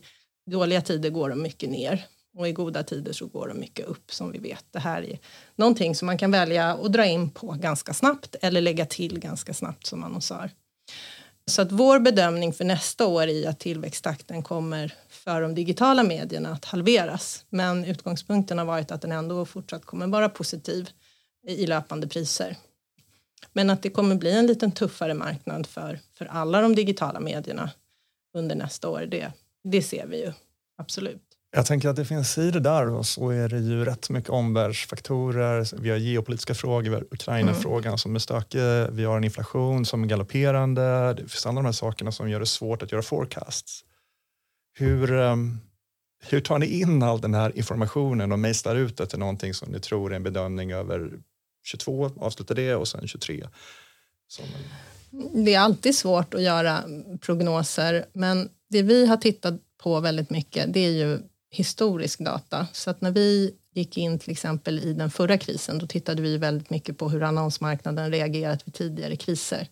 dåliga 0.51 0.81
tider 0.81 1.09
går 1.09 1.29
de 1.29 1.41
mycket 1.41 1.69
ner. 1.69 2.05
Och 2.37 2.47
i 2.47 2.51
goda 2.51 2.83
tider 2.83 3.13
så 3.13 3.27
går 3.27 3.47
de 3.47 3.59
mycket 3.59 3.85
upp 3.85 4.11
som 4.11 4.31
vi 4.31 4.39
vet. 4.39 4.65
Det 4.71 4.79
här 4.79 5.01
är 5.03 5.19
någonting 5.55 5.95
som 5.95 6.05
man 6.05 6.17
kan 6.17 6.31
välja 6.31 6.73
att 6.73 6.93
dra 6.93 7.05
in 7.05 7.29
på 7.29 7.51
ganska 7.51 7.93
snabbt 7.93 8.35
eller 8.41 8.61
lägga 8.61 8.85
till 8.85 9.19
ganska 9.19 9.53
snabbt 9.53 9.85
som 9.85 10.03
annonsör. 10.03 10.51
Så 11.45 11.61
att 11.61 11.71
vår 11.71 11.99
bedömning 11.99 12.53
för 12.53 12.65
nästa 12.65 13.07
år 13.07 13.27
är 13.27 13.49
att 13.49 13.59
tillväxttakten 13.59 14.43
kommer 14.43 14.93
för 15.09 15.41
de 15.41 15.55
digitala 15.55 16.03
medierna 16.03 16.49
att 16.49 16.65
halveras. 16.65 17.45
Men 17.49 17.85
utgångspunkten 17.85 18.57
har 18.57 18.65
varit 18.65 18.91
att 18.91 19.01
den 19.01 19.11
ändå 19.11 19.45
fortsatt 19.45 19.85
kommer 19.85 20.07
vara 20.07 20.29
positiv 20.29 20.89
i 21.47 21.67
löpande 21.67 22.07
priser. 22.07 22.57
Men 23.53 23.69
att 23.69 23.81
det 23.81 23.89
kommer 23.89 24.15
bli 24.15 24.31
en 24.31 24.47
liten 24.47 24.71
tuffare 24.71 25.13
marknad 25.13 25.67
för, 25.67 25.99
för 26.13 26.25
alla 26.25 26.61
de 26.61 26.75
digitala 26.75 27.19
medierna 27.19 27.71
under 28.33 28.55
nästa 28.55 28.89
år, 28.89 29.05
det, 29.11 29.31
det 29.63 29.81
ser 29.81 30.07
vi 30.07 30.17
ju 30.17 30.33
absolut. 30.77 31.26
Jag 31.57 31.65
tänker 31.65 31.89
att 31.89 31.95
det 31.95 32.05
finns 32.05 32.37
i 32.37 32.51
det 32.51 32.59
där 32.59 32.89
och 32.89 33.05
så 33.05 33.29
är 33.29 33.49
det 33.49 33.59
ju 33.59 33.85
rätt 33.85 34.09
mycket 34.09 34.29
omvärldsfaktorer. 34.29 35.81
Vi 35.81 35.89
har 35.89 35.97
geopolitiska 35.97 36.53
frågor, 36.53 36.89
vi 36.89 36.95
har 36.95 37.05
Ukraina-frågan 37.11 37.87
mm. 37.87 37.97
som 37.97 38.15
är 38.15 38.19
stökig, 38.19 38.59
vi 38.91 39.05
har 39.05 39.17
en 39.17 39.23
inflation 39.23 39.85
som 39.85 40.03
är 40.03 40.07
galopperande. 40.07 41.13
Det 41.13 41.21
finns 41.21 41.45
alla 41.45 41.55
de 41.55 41.65
här 41.65 41.71
sakerna 41.71 42.11
som 42.11 42.29
gör 42.29 42.39
det 42.39 42.45
svårt 42.45 42.83
att 42.83 42.91
göra 42.91 43.01
forecasts. 43.01 43.83
Hur, 44.73 45.11
um, 45.11 45.59
hur 46.29 46.39
tar 46.39 46.59
ni 46.59 46.65
in 46.65 47.03
all 47.03 47.21
den 47.21 47.33
här 47.33 47.57
informationen 47.57 48.31
och 48.31 48.39
mejslar 48.39 48.75
ut 48.75 48.97
det 48.97 49.05
till 49.05 49.19
någonting 49.19 49.53
som 49.53 49.71
ni 49.71 49.79
tror 49.79 50.11
är 50.11 50.15
en 50.15 50.23
bedömning 50.23 50.71
över 50.71 51.11
22, 51.63 52.11
avsluta 52.19 52.53
det 52.53 52.75
och 52.75 52.87
sen 52.87 53.07
23? 53.07 53.47
Som 54.27 54.45
Det 55.45 55.53
är 55.53 55.59
alltid 55.59 55.95
svårt 55.95 56.33
att 56.33 56.43
göra 56.43 56.83
prognoser, 57.21 58.05
men 58.13 58.49
det 58.69 58.81
vi 58.81 59.05
har 59.05 59.17
tittat 59.17 59.53
på 59.83 59.99
väldigt 59.99 60.29
mycket, 60.29 60.73
det 60.73 60.79
är 60.79 60.91
ju 60.91 61.19
historisk 61.49 62.19
data. 62.19 62.67
Så 62.73 62.89
att 62.89 63.01
när 63.01 63.11
vi 63.11 63.53
gick 63.73 63.97
in 63.97 64.19
till 64.19 64.31
exempel 64.31 64.79
i 64.79 64.93
den 64.93 65.11
förra 65.11 65.37
krisen, 65.37 65.77
då 65.79 65.87
tittade 65.87 66.21
vi 66.21 66.37
väldigt 66.37 66.69
mycket 66.69 66.97
på 66.97 67.09
hur 67.09 67.23
annonsmarknaden 67.23 68.11
reagerat 68.11 68.67
vid 68.67 68.73
tidigare 68.73 69.15
kriser. 69.15 69.67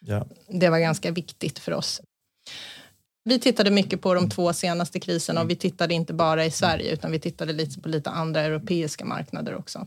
Ja. 0.00 0.26
Det 0.48 0.68
var 0.68 0.78
ganska 0.78 1.10
viktigt 1.10 1.58
för 1.58 1.72
oss. 1.72 2.00
Vi 3.24 3.38
tittade 3.38 3.70
mycket 3.70 4.00
på 4.00 4.14
de 4.14 4.30
två 4.30 4.52
senaste 4.52 5.00
kriserna 5.00 5.40
och 5.40 5.50
vi 5.50 5.56
tittade 5.56 5.94
inte 5.94 6.12
bara 6.12 6.44
i 6.44 6.50
Sverige 6.50 6.92
utan 6.92 7.12
vi 7.12 7.20
tittade 7.20 7.52
lite 7.52 7.80
på 7.80 7.88
lite 7.88 8.10
andra 8.10 8.40
europeiska 8.40 9.04
marknader 9.04 9.54
också. 9.54 9.86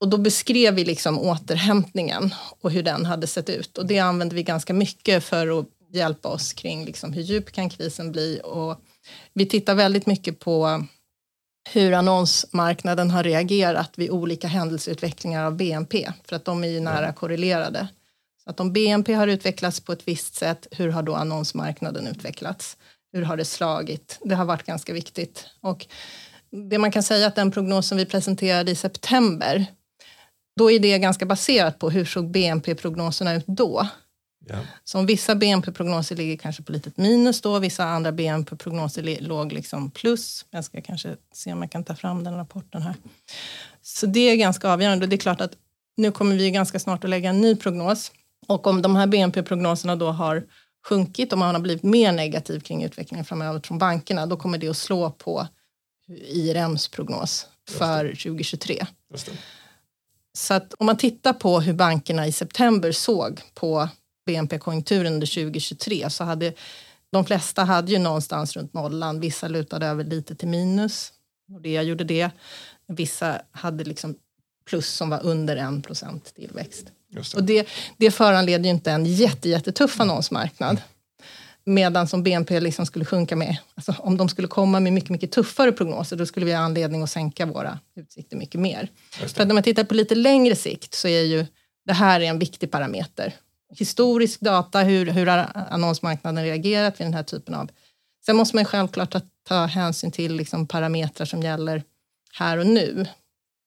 Och 0.00 0.08
då 0.08 0.18
beskrev 0.18 0.74
vi 0.74 0.84
liksom 0.84 1.18
återhämtningen 1.18 2.34
och 2.60 2.70
hur 2.70 2.82
den 2.82 3.06
hade 3.06 3.26
sett 3.26 3.48
ut. 3.48 3.78
Och 3.78 3.86
det 3.86 3.98
använde 3.98 4.34
vi 4.34 4.42
ganska 4.42 4.74
mycket 4.74 5.24
för 5.24 5.60
att 5.60 5.66
hjälpa 5.92 6.28
oss 6.28 6.52
kring 6.52 6.84
liksom 6.84 7.12
hur 7.12 7.22
djup 7.22 7.52
kan 7.52 7.70
krisen 7.70 8.12
bli. 8.12 8.40
Och 8.44 8.80
vi 9.32 9.46
tittar 9.46 9.74
väldigt 9.74 10.06
mycket 10.06 10.38
på 10.38 10.84
hur 11.70 11.92
annonsmarknaden 11.92 13.10
har 13.10 13.22
reagerat 13.22 13.92
vid 13.96 14.10
olika 14.10 14.48
händelseutvecklingar 14.48 15.44
av 15.44 15.56
BNP, 15.56 16.12
för 16.24 16.36
att 16.36 16.44
de 16.44 16.64
är 16.64 16.68
ju 16.68 16.80
nära 16.80 17.12
korrelerade. 17.12 17.88
Så 18.44 18.50
att 18.50 18.60
om 18.60 18.72
BNP 18.72 19.14
har 19.14 19.28
utvecklats 19.28 19.80
på 19.80 19.92
ett 19.92 20.08
visst 20.08 20.34
sätt, 20.34 20.66
hur 20.70 20.88
har 20.88 21.02
då 21.02 21.14
annonsmarknaden 21.14 22.06
utvecklats? 22.06 22.76
Hur 23.12 23.22
har 23.22 23.36
det 23.36 23.44
slagit? 23.44 24.18
Det 24.24 24.34
har 24.34 24.44
varit 24.44 24.62
ganska 24.62 24.92
viktigt. 24.92 25.46
Och 25.60 25.86
det 26.50 26.78
man 26.78 26.92
kan 26.92 27.02
säga 27.02 27.26
att 27.26 27.34
den 27.34 27.50
prognos 27.50 27.88
som 27.88 27.98
vi 27.98 28.06
presenterade 28.06 28.70
i 28.70 28.74
september, 28.74 29.66
då 30.56 30.70
är 30.70 30.78
det 30.78 30.98
ganska 30.98 31.26
baserat 31.26 31.78
på 31.78 31.90
hur 31.90 32.04
såg 32.04 32.30
BNP-prognoserna 32.30 33.34
ut 33.34 33.46
då? 33.46 33.88
Ja. 34.46 34.58
Så 34.84 34.98
om 34.98 35.06
vissa 35.06 35.34
BNP-prognoser 35.34 36.16
ligger 36.16 36.36
kanske 36.36 36.62
på 36.62 36.72
litet 36.72 36.96
minus 36.96 37.40
då, 37.40 37.58
vissa 37.58 37.84
andra 37.84 38.12
BNP-prognoser 38.12 39.20
låg 39.20 39.52
liksom 39.52 39.90
plus. 39.90 40.46
Jag 40.50 40.64
ska 40.64 40.80
kanske 40.80 41.16
se 41.32 41.52
om 41.52 41.62
jag 41.62 41.70
kan 41.70 41.84
ta 41.84 41.94
fram 41.94 42.24
den 42.24 42.36
rapporten 42.36 42.82
här. 42.82 42.94
Så 43.82 44.06
det 44.06 44.20
är 44.20 44.36
ganska 44.36 44.68
avgörande. 44.68 45.06
Det 45.06 45.16
är 45.16 45.18
klart 45.18 45.40
att 45.40 45.52
nu 45.96 46.12
kommer 46.12 46.36
vi 46.36 46.50
ganska 46.50 46.78
snart 46.78 47.04
att 47.04 47.10
lägga 47.10 47.30
en 47.30 47.40
ny 47.40 47.56
prognos. 47.56 48.12
Och 48.46 48.66
om 48.66 48.82
de 48.82 48.96
här 48.96 49.06
BNP-prognoserna 49.06 49.96
då 49.96 50.10
har 50.10 50.44
sjunkit 50.88 51.32
och 51.32 51.38
man 51.38 51.54
har 51.54 51.62
blivit 51.62 51.82
mer 51.82 52.12
negativ 52.12 52.60
kring 52.60 52.84
utvecklingen 52.84 53.24
framöver 53.24 53.60
från 53.60 53.78
bankerna, 53.78 54.26
då 54.26 54.36
kommer 54.36 54.58
det 54.58 54.68
att 54.68 54.76
slå 54.76 55.10
på 55.10 55.46
IRMs 56.28 56.88
prognos 56.88 57.46
för 57.70 58.08
2023. 58.08 58.86
Just 59.10 59.26
det. 59.26 59.32
Så 60.34 60.54
att 60.54 60.74
om 60.74 60.86
man 60.86 60.96
tittar 60.96 61.32
på 61.32 61.60
hur 61.60 61.72
bankerna 61.72 62.26
i 62.26 62.32
september 62.32 62.92
såg 62.92 63.40
på 63.54 63.88
BNP-konjunkturen 64.26 65.12
under 65.12 65.26
2023 65.26 66.10
så 66.10 66.24
hade 66.24 66.52
de 67.12 67.24
flesta 67.24 67.64
hade 67.64 67.92
ju 67.92 67.98
någonstans 67.98 68.56
runt 68.56 68.74
nollan. 68.74 69.20
Vissa 69.20 69.48
lutade 69.48 69.86
över 69.86 70.04
lite 70.04 70.34
till 70.34 70.48
minus. 70.48 71.12
Det 71.62 71.82
gjorde 71.82 72.04
det. 72.04 72.30
Vissa 72.86 73.42
hade 73.50 73.84
liksom 73.84 74.16
plus 74.64 74.88
som 74.88 75.10
var 75.10 75.20
under 75.22 75.56
en 75.56 75.82
procent 75.82 76.34
tillväxt. 76.34 76.86
Just 77.10 77.34
Och 77.34 77.44
det. 77.44 77.62
det, 77.62 77.68
det 77.96 78.10
föranleder 78.10 78.64
ju 78.64 78.70
inte 78.70 78.90
en 78.90 79.06
jätte, 79.06 79.48
jättetuff 79.48 80.00
annonsmarknad. 80.00 80.82
Medan 81.64 82.08
som 82.08 82.22
BNP 82.22 82.60
liksom 82.60 82.86
skulle 82.86 83.04
sjunka 83.04 83.36
med, 83.36 83.56
alltså 83.74 83.94
om 83.98 84.16
de 84.16 84.28
skulle 84.28 84.48
komma 84.48 84.80
med 84.80 84.92
mycket, 84.92 85.10
mycket 85.10 85.32
tuffare 85.32 85.72
prognoser, 85.72 86.16
då 86.16 86.26
skulle 86.26 86.46
vi 86.46 86.52
ha 86.52 86.60
anledning 86.60 87.02
att 87.02 87.10
sänka 87.10 87.46
våra 87.46 87.78
utsikter 87.96 88.36
mycket 88.36 88.60
mer. 88.60 88.88
För 89.10 89.38
det. 89.38 89.44
när 89.44 89.54
man 89.54 89.62
tittar 89.62 89.84
på 89.84 89.94
lite 89.94 90.14
längre 90.14 90.56
sikt 90.56 90.94
så 90.94 91.08
är 91.08 91.22
ju 91.22 91.46
det 91.84 91.92
här 91.92 92.20
är 92.20 92.24
en 92.24 92.38
viktig 92.38 92.70
parameter. 92.70 93.34
Historisk 93.76 94.40
data, 94.40 94.80
hur, 94.80 95.06
hur 95.06 95.26
har 95.26 95.66
annonsmarknaden 95.70 96.44
reagerat 96.44 97.00
vid 97.00 97.06
den 97.06 97.14
här 97.14 97.22
typen 97.22 97.54
av... 97.54 97.70
Sen 98.26 98.36
måste 98.36 98.56
man 98.56 98.64
självklart 98.64 99.10
ta, 99.10 99.20
ta 99.48 99.66
hänsyn 99.66 100.10
till 100.12 100.34
liksom 100.34 100.66
parametrar 100.66 101.26
som 101.26 101.42
gäller 101.42 101.82
här 102.32 102.58
och 102.58 102.66
nu. 102.66 103.06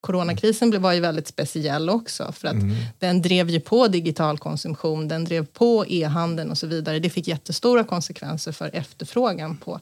Coronakrisen 0.02 0.82
var 0.82 0.94
ju 0.94 1.00
väldigt 1.00 1.28
speciell 1.28 1.90
också 1.90 2.32
för 2.32 2.48
att 2.48 2.54
Mm. 2.54 2.76
den 3.00 3.22
drev 3.22 3.50
ju 3.50 3.60
på 3.60 3.88
digital 3.88 4.38
konsumtion, 4.38 5.08
den 5.08 5.26
drev 5.26 5.46
på 5.46 5.86
e-handeln 5.88 6.52
och 6.52 6.58
så 6.58 6.68
vidare. 6.68 7.00
Det 7.00 7.10
fick 7.10 7.28
jättestora 7.28 7.84
konsekvenser 7.84 8.52
för 8.52 8.70
efterfrågan 8.74 9.58
på 9.58 9.80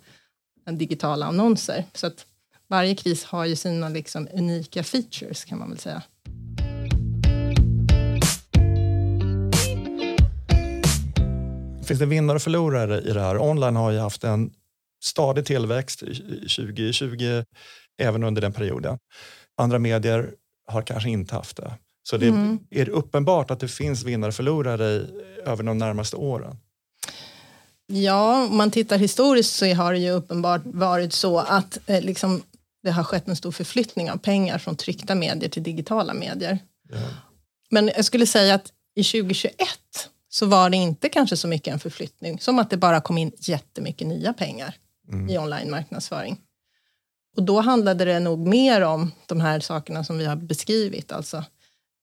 digitala 0.72 1.26
annonser. 1.26 1.86
Så 1.94 2.08
att 2.08 2.26
varje 2.68 2.96
kris 2.96 3.24
har 3.24 3.46
ju 3.46 3.56
sina 3.56 3.90
liksom 3.90 4.28
unika 4.34 4.84
features 4.84 5.46
kan 5.46 5.60
man 5.60 5.70
väl 5.70 5.80
säga. 5.80 6.02
Finns 11.84 12.00
det 12.00 12.06
vinnare 12.06 12.36
och 12.36 12.42
förlorare 12.42 13.02
i 13.02 13.14
det 13.14 13.22
här? 13.22 13.42
Online 13.42 13.76
har 13.76 13.92
ju 13.92 14.00
haft 14.00 14.24
en 14.24 14.52
stadig 15.04 15.46
tillväxt 15.46 16.04
i 16.04 16.16
2020, 16.16 17.44
även 18.02 18.24
under 18.24 18.42
den 18.42 18.54
perioden. 18.54 18.98
Andra 19.58 19.80
medier 19.80 20.32
har 20.68 20.82
kanske 20.82 21.10
inte 21.10 21.36
haft 21.36 21.58
det. 21.58 21.74
Så 22.04 22.18
det 22.18 22.28
Mm. 22.28 22.60
är 22.70 22.90
uppenbart 22.90 23.52
att 23.52 23.60
det 23.60 23.68
finns 23.68 24.04
vinnare 24.04 24.28
och 24.28 24.36
förlorare 24.36 24.86
i, 24.86 25.08
över 25.46 25.64
de 25.64 25.78
närmaste 25.78 26.16
åren. 26.16 26.58
Ja, 27.88 28.46
om 28.48 28.58
man 28.58 28.72
tittar 28.72 28.98
historiskt 28.98 29.54
så 29.56 29.74
har 29.74 29.94
det 29.94 30.00
ju 30.00 30.10
uppenbart 30.12 30.62
varit 30.66 31.14
så 31.14 31.40
att 31.40 31.90
eh, 31.90 32.02
liksom, 32.02 32.42
det 32.84 32.92
har 32.92 33.04
skett 33.04 33.28
en 33.28 33.36
stor 33.36 33.52
förflyttning 33.52 34.12
av 34.12 34.18
pengar 34.18 34.58
från 34.58 34.76
tryckta 34.76 35.16
medier 35.16 35.50
till 35.50 35.64
digitala 35.64 36.14
medier. 36.14 36.60
Ja. 36.90 36.98
Men 37.72 37.88
jag 37.96 38.06
skulle 38.06 38.26
säga 38.28 38.56
att 38.56 38.72
i 38.96 39.04
2021 39.04 39.68
så 40.34 40.46
var 40.46 40.70
det 40.70 40.78
inte 40.78 41.10
kanske 41.10 41.38
så 41.38 41.48
mycket 41.48 41.74
en 41.74 41.80
förflyttning 41.80 42.40
som 42.40 42.60
att 42.60 42.70
det 42.70 42.78
bara 42.78 43.02
kom 43.02 43.18
in 43.18 43.32
jättemycket 43.40 44.08
nya 44.08 44.34
pengar 44.34 44.76
Mm. 45.10 45.30
i 45.30 45.38
online-marknadsföring. 45.38 46.38
Och 47.38 47.44
då 47.44 47.62
handlade 47.62 48.06
det 48.06 48.20
nog 48.20 48.48
mer 48.48 48.82
om 48.82 49.12
de 49.26 49.42
här 49.42 49.60
sakerna 49.60 50.04
som 50.04 50.18
vi 50.18 50.26
har 50.26 50.36
beskrivit, 50.36 51.12
alltså 51.12 51.44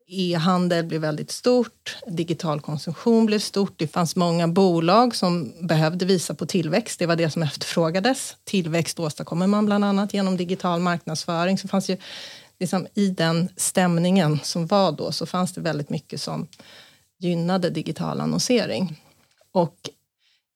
e-handel 0.06 0.84
blev 0.84 1.00
väldigt 1.00 1.30
stort, 1.30 1.96
digital 2.06 2.60
konsumtion 2.60 3.26
blev 3.26 3.38
stort, 3.38 3.78
det 3.78 3.86
fanns 3.86 4.16
många 4.16 4.48
bolag 4.48 5.16
som 5.16 5.52
behövde 5.60 6.04
visa 6.04 6.34
på 6.34 6.46
tillväxt, 6.46 6.98
det 6.98 7.06
var 7.06 7.16
det 7.16 7.30
som 7.30 7.42
efterfrågades. 7.42 8.36
Tillväxt 8.44 9.00
åstadkommer 9.00 9.46
man 9.46 9.66
bland 9.66 9.84
annat 9.84 10.14
genom 10.14 10.36
digital 10.36 10.80
marknadsföring, 10.80 11.58
så 11.58 11.68
fanns 11.68 11.90
ju 11.90 11.96
liksom 12.58 12.86
i 12.94 13.10
den 13.10 13.48
stämningen 13.56 14.40
som 14.42 14.66
var 14.66 14.92
då 14.92 15.12
så 15.12 15.26
fanns 15.26 15.52
det 15.52 15.60
väldigt 15.60 15.90
mycket 15.90 16.20
som 16.20 16.48
gynnade 17.20 17.70
digital 17.70 18.20
annonsering. 18.20 19.02
Och 19.52 19.76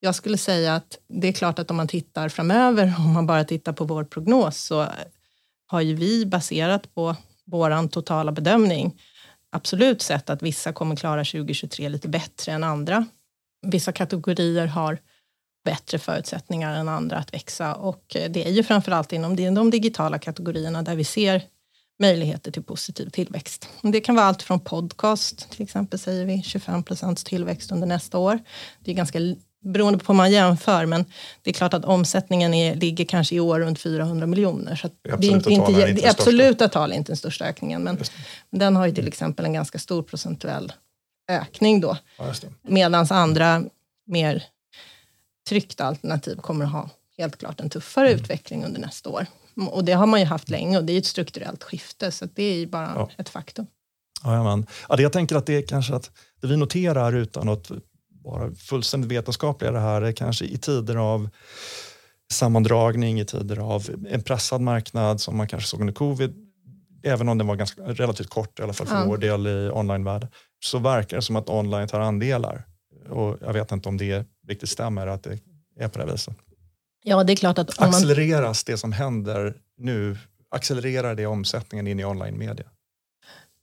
jag 0.01 0.15
skulle 0.15 0.39
säga 0.39 0.75
att 0.75 0.99
det 1.09 1.29
är 1.29 1.33
klart 1.33 1.59
att 1.59 1.71
om 1.71 1.77
man 1.77 1.89
tittar 1.89 2.29
framöver, 2.29 2.95
om 2.99 3.13
man 3.13 3.27
bara 3.27 3.45
tittar 3.45 3.73
på 3.73 3.85
vår 3.85 4.05
prognos, 4.05 4.59
så 4.63 4.87
har 5.67 5.81
ju 5.81 5.95
vi 5.95 6.27
baserat 6.27 6.95
på 6.95 7.17
vår 7.45 7.89
totala 7.89 8.33
bedömning 8.33 9.01
absolut 9.55 10.03
sett 10.03 10.31
att 10.31 10.43
vissa 10.43 10.73
kommer 10.73 10.97
klara 10.97 11.25
2023 11.25 11.89
lite 11.89 12.09
bättre 12.09 12.53
än 12.53 12.65
andra. 12.65 13.07
Vissa 13.63 13.93
kategorier 13.93 14.67
har 14.67 14.99
bättre 15.65 15.99
förutsättningar 15.99 16.75
än 16.75 16.89
andra 16.89 17.17
att 17.17 17.35
växa 17.35 17.75
och 17.75 18.05
det 18.09 18.47
är 18.47 18.51
ju 18.51 18.63
framförallt 18.63 19.13
inom 19.13 19.37
de 19.37 19.51
de 19.51 19.71
digitala 19.71 20.19
kategorierna 20.19 20.83
där 20.83 20.97
vi 20.97 21.05
ser 21.05 21.43
möjligheter 22.01 22.51
till 22.51 22.63
positiv 22.63 23.09
tillväxt. 23.11 23.69
Det 23.83 24.01
kan 24.01 24.15
vara 24.15 24.27
allt 24.27 24.43
från 24.43 24.61
podcast, 24.61 25.51
till 25.51 25.63
exempel 25.63 25.99
säger 25.99 26.25
vi 26.25 26.43
25 26.43 26.83
procents 26.83 27.25
tillväxt 27.25 27.73
under 27.73 27.87
nästa 27.87 28.19
år. 28.19 28.39
Det 28.81 28.91
är 28.91 28.95
ganska 28.95 29.19
beroende 29.65 29.99
på 29.99 30.13
hur 30.13 30.17
man 30.17 30.33
jämför, 30.33 30.87
men 30.87 31.05
det 31.43 31.51
är 31.51 31.55
klart 31.55 31.75
att 31.75 31.85
omsättningen 31.85 32.55
är, 32.55 32.75
ligger 32.75 33.05
kanske 33.05 33.35
i 33.35 33.41
år 33.41 33.61
runt 33.61 33.79
400 33.79 34.27
miljoner. 34.27 34.77
Så 34.77 34.91
det 35.03 35.11
är 35.11 35.15
absoluta 35.15 35.37
inte, 35.37 35.51
inte, 35.51 35.73
inte 35.73 35.93
det 35.93 36.11
absoluta 36.11 36.69
tal 36.69 36.93
är 36.93 36.97
inte 36.97 37.13
den 37.13 37.17
största 37.17 37.45
ökningen, 37.45 37.83
men 37.83 37.97
det. 37.97 38.11
den 38.51 38.77
har 38.77 38.87
ju 38.87 38.95
till 38.95 39.09
exempel 39.09 39.45
en 39.45 39.53
ganska 39.53 39.79
stor 39.79 40.03
procentuell 40.03 40.73
ökning 41.29 41.81
då. 41.81 41.97
Ja. 42.19 42.33
Medan 42.63 43.07
andra 43.11 43.65
mer 44.07 44.45
tryckta 45.49 45.85
alternativ 45.85 46.37
kommer 46.37 46.65
att 46.65 46.73
ha 46.73 46.91
helt 47.19 47.37
klart 47.39 47.61
en 47.61 47.71
tuffare 47.71 48.09
Mm. 48.09 48.21
utveckling 48.21 48.65
under 48.65 48.81
nästa 48.81 49.11
år. 49.11 49.27
Och 49.71 49.85
det 49.85 49.93
har 49.93 50.07
man 50.07 50.21
ju 50.21 50.27
haft 50.27 50.49
länge 50.49 50.79
och 50.79 50.85
det 50.85 50.93
är 50.93 50.99
ett 50.99 51.07
strukturellt 51.07 51.63
skifte 51.65 52.11
så 52.11 52.27
det 52.35 52.43
är 52.43 52.55
ju 52.57 52.67
bara 52.67 52.93
Ja. 52.97 53.11
ett 53.19 53.29
faktum. 53.29 53.67
Jajamän. 54.25 54.67
Ja, 54.89 54.97
det 54.97 55.03
jag 55.03 55.13
tänker 55.13 55.37
att 55.37 55.47
det 55.47 55.55
är 55.57 55.63
kanske 55.67 55.95
att 55.95 56.11
det 56.41 56.47
vi 56.47 56.57
noterar 56.57 57.13
utan 57.13 57.49
att 57.49 57.71
vara 58.25 58.55
fullständigt 58.55 59.11
vetenskapliga 59.11 59.71
det 59.73 59.81
här 59.81 60.03
är 60.03 60.13
kanske 60.13 60.45
i 60.45 60.59
tider 60.59 60.97
av 60.97 61.29
sammandragning, 62.33 63.21
i 63.21 63.25
tider 63.25 63.57
av 63.59 63.87
en 64.09 64.23
pressad 64.23 64.61
marknad 64.61 65.21
som 65.21 65.37
man 65.37 65.49
kanske 65.49 65.69
såg 65.69 65.81
under 65.81 65.95
covid, 65.95 66.35
även 67.05 67.29
om 67.29 67.39
den 67.39 67.47
var 67.47 67.57
ganska 67.57 67.83
relativt 67.83 68.29
kort, 68.31 68.61
i 68.61 68.63
alla 68.63 68.73
fall 68.73 68.87
för 68.87 68.95
Ja. 68.97 69.05
vår 69.07 69.17
del 69.19 69.47
i 69.47 69.71
onlinevärlden, 69.73 70.29
så 70.65 70.79
verkar 70.79 71.17
det 71.17 71.23
som 71.23 71.37
att 71.37 71.49
online 71.49 71.89
tar 71.89 72.01
andelar. 72.01 72.65
Och 73.11 73.39
jag 73.41 73.53
vet 73.53 73.73
inte 73.73 73.89
om 73.89 73.97
det 73.97 74.27
riktigt 74.49 74.69
stämmer 74.69 75.07
att 75.07 75.23
det 75.23 75.39
är 75.81 75.89
på 75.89 75.99
det 75.99 76.13
viset. 76.13 76.35
Ja, 77.07 77.25
det 77.25 77.33
är 77.33 77.37
klart 77.37 77.59
att 77.59 77.69
om 77.69 77.75
man, 77.79 77.89
Accelereras 77.89 78.65
det 78.65 78.77
som 78.77 78.93
händer 78.93 79.55
nu, 79.77 80.19
accelererar 80.51 81.15
det 81.15 81.27
omsättningen 81.27 81.87
in 81.87 82.01
i 82.01 82.05
online 82.05 82.39
media? 82.39 82.67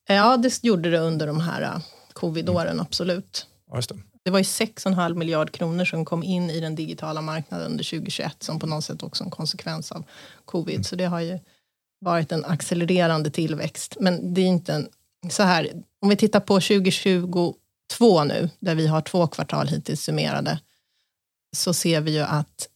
ja, 0.07 0.37
det 0.37 0.63
gjorde 0.63 0.89
det 0.89 0.99
under 0.99 1.27
de 1.27 1.39
här 1.39 1.61
uh, 1.61 1.81
covidåren, 2.13 2.79
absolut. 2.79 3.47
Ja, 3.69 3.75
just 3.75 3.89
det. 3.89 3.95
Det 4.23 4.31
var 4.31 4.39
ju 4.39 4.43
6,5 4.43 5.15
miljard 5.15 5.51
kronor 5.51 5.85
som 5.85 6.05
kom 6.05 6.23
in 6.23 6.49
i 6.49 6.59
den 6.59 6.75
digitala 6.75 7.21
marknaden 7.21 7.71
under 7.71 7.83
2021 7.83 8.43
som 8.43 8.59
på 8.59 8.67
något 8.67 8.83
sätt 8.83 9.03
också 9.03 9.23
en 9.23 9.29
konsekvens 9.29 9.91
av 9.91 10.03
covid. 10.45 10.75
Mm. 10.75 10.83
Så 10.83 10.95
det 10.95 11.05
har 11.05 11.19
ju 11.19 11.39
varit 11.99 12.31
en 12.31 12.45
accelererande 12.45 13.31
tillväxt. 13.31 13.97
Men 13.99 14.33
det 14.33 14.41
är 14.41 14.45
inte 14.45 14.73
en, 14.73 14.89
så 15.29 15.43
här, 15.43 15.71
om 16.01 16.09
vi 16.09 16.15
tittar 16.15 16.39
på 16.39 16.53
2022 16.53 18.23
nu, 18.23 18.49
där 18.59 18.75
vi 18.75 18.87
har 18.87 19.01
två 19.01 19.27
kvartal 19.27 19.67
hittills 19.67 20.01
summerade, 20.01 20.59
så 21.55 21.73
ser 21.73 22.01
vi 22.01 22.11
ju 22.11 22.21
att 22.21 22.67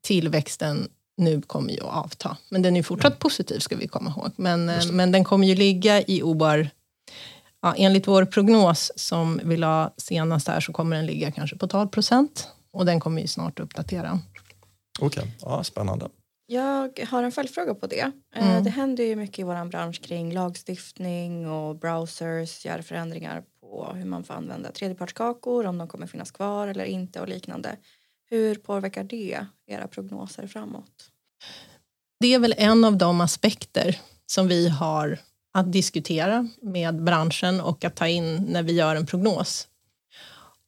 tillväxten 0.00 0.88
nu 1.16 1.42
kommer 1.42 1.72
ju 1.72 1.80
att 1.80 2.04
avta. 2.04 2.36
Men 2.48 2.62
den 2.62 2.76
är 2.76 2.82
fortsatt 2.82 3.12
ja. 3.12 3.18
positiv 3.18 3.58
ska 3.58 3.76
vi 3.76 3.88
komma 3.88 4.10
ihåg. 4.10 4.30
Men, 4.36 4.68
eh, 4.68 4.92
men 4.92 5.12
den 5.12 5.24
kommer 5.24 5.46
ju 5.46 5.54
ligga 5.54 6.02
i 6.02 6.22
OAR 6.22 6.70
Ja, 7.60 7.74
enligt 7.76 8.08
vår 8.08 8.24
prognos 8.24 8.92
som 8.96 9.40
vi 9.44 9.56
la 9.56 9.94
senast 9.96 10.48
här 10.48 10.60
så 10.60 10.72
kommer 10.72 10.96
den 10.96 11.06
ligga 11.06 11.32
kanske 11.32 11.56
på 11.56 11.66
12 11.66 11.88
procent 11.88 12.48
och 12.70 12.86
den 12.86 13.00
kommer 13.00 13.22
vi 13.22 13.28
snart 13.28 13.60
uppdatera. 13.60 14.20
Okej, 15.00 15.22
okay. 15.22 15.32
ja, 15.40 15.64
spännande. 15.64 16.08
Jag 16.46 17.06
har 17.10 17.22
en 17.22 17.32
följdfråga 17.32 17.74
på 17.74 17.86
det. 17.86 18.12
Eh, 18.36 18.50
mm. 18.50 18.64
Det 18.64 18.70
händer 18.70 19.04
ju 19.04 19.16
mycket 19.16 19.38
i 19.38 19.42
vår 19.42 19.64
bransch 19.64 20.02
kring 20.02 20.32
lagstiftning 20.32 21.50
och 21.50 21.76
browsers 21.76 22.64
gör 22.64 22.82
förändringar 22.82 23.42
på 23.60 23.92
hur 23.94 24.04
man 24.04 24.24
får 24.24 24.34
använda 24.34 24.72
tredjepartskakor, 24.72 25.66
om 25.66 25.78
de 25.78 25.88
kommer 25.88 26.06
finnas 26.06 26.30
kvar 26.30 26.68
eller 26.68 26.84
inte 26.84 27.20
och 27.20 27.28
liknande. 27.28 27.76
Hur 28.30 28.54
påverkar 28.54 29.04
det 29.04 29.46
era 29.66 29.88
prognoser 29.88 30.46
framåt? 30.46 31.10
Det 32.20 32.34
är 32.34 32.38
väl 32.38 32.54
en 32.58 32.84
av 32.84 32.96
de 32.96 33.20
aspekter 33.20 34.00
som 34.26 34.48
vi 34.48 34.68
har 34.68 35.18
att 35.54 35.72
diskutera 35.72 36.48
med 36.62 37.02
branschen 37.02 37.60
och 37.60 37.84
att 37.84 37.96
ta 37.96 38.08
in 38.08 38.36
när 38.48 38.62
vi 38.62 38.72
gör 38.72 38.96
en 38.96 39.06
prognos. 39.06 39.68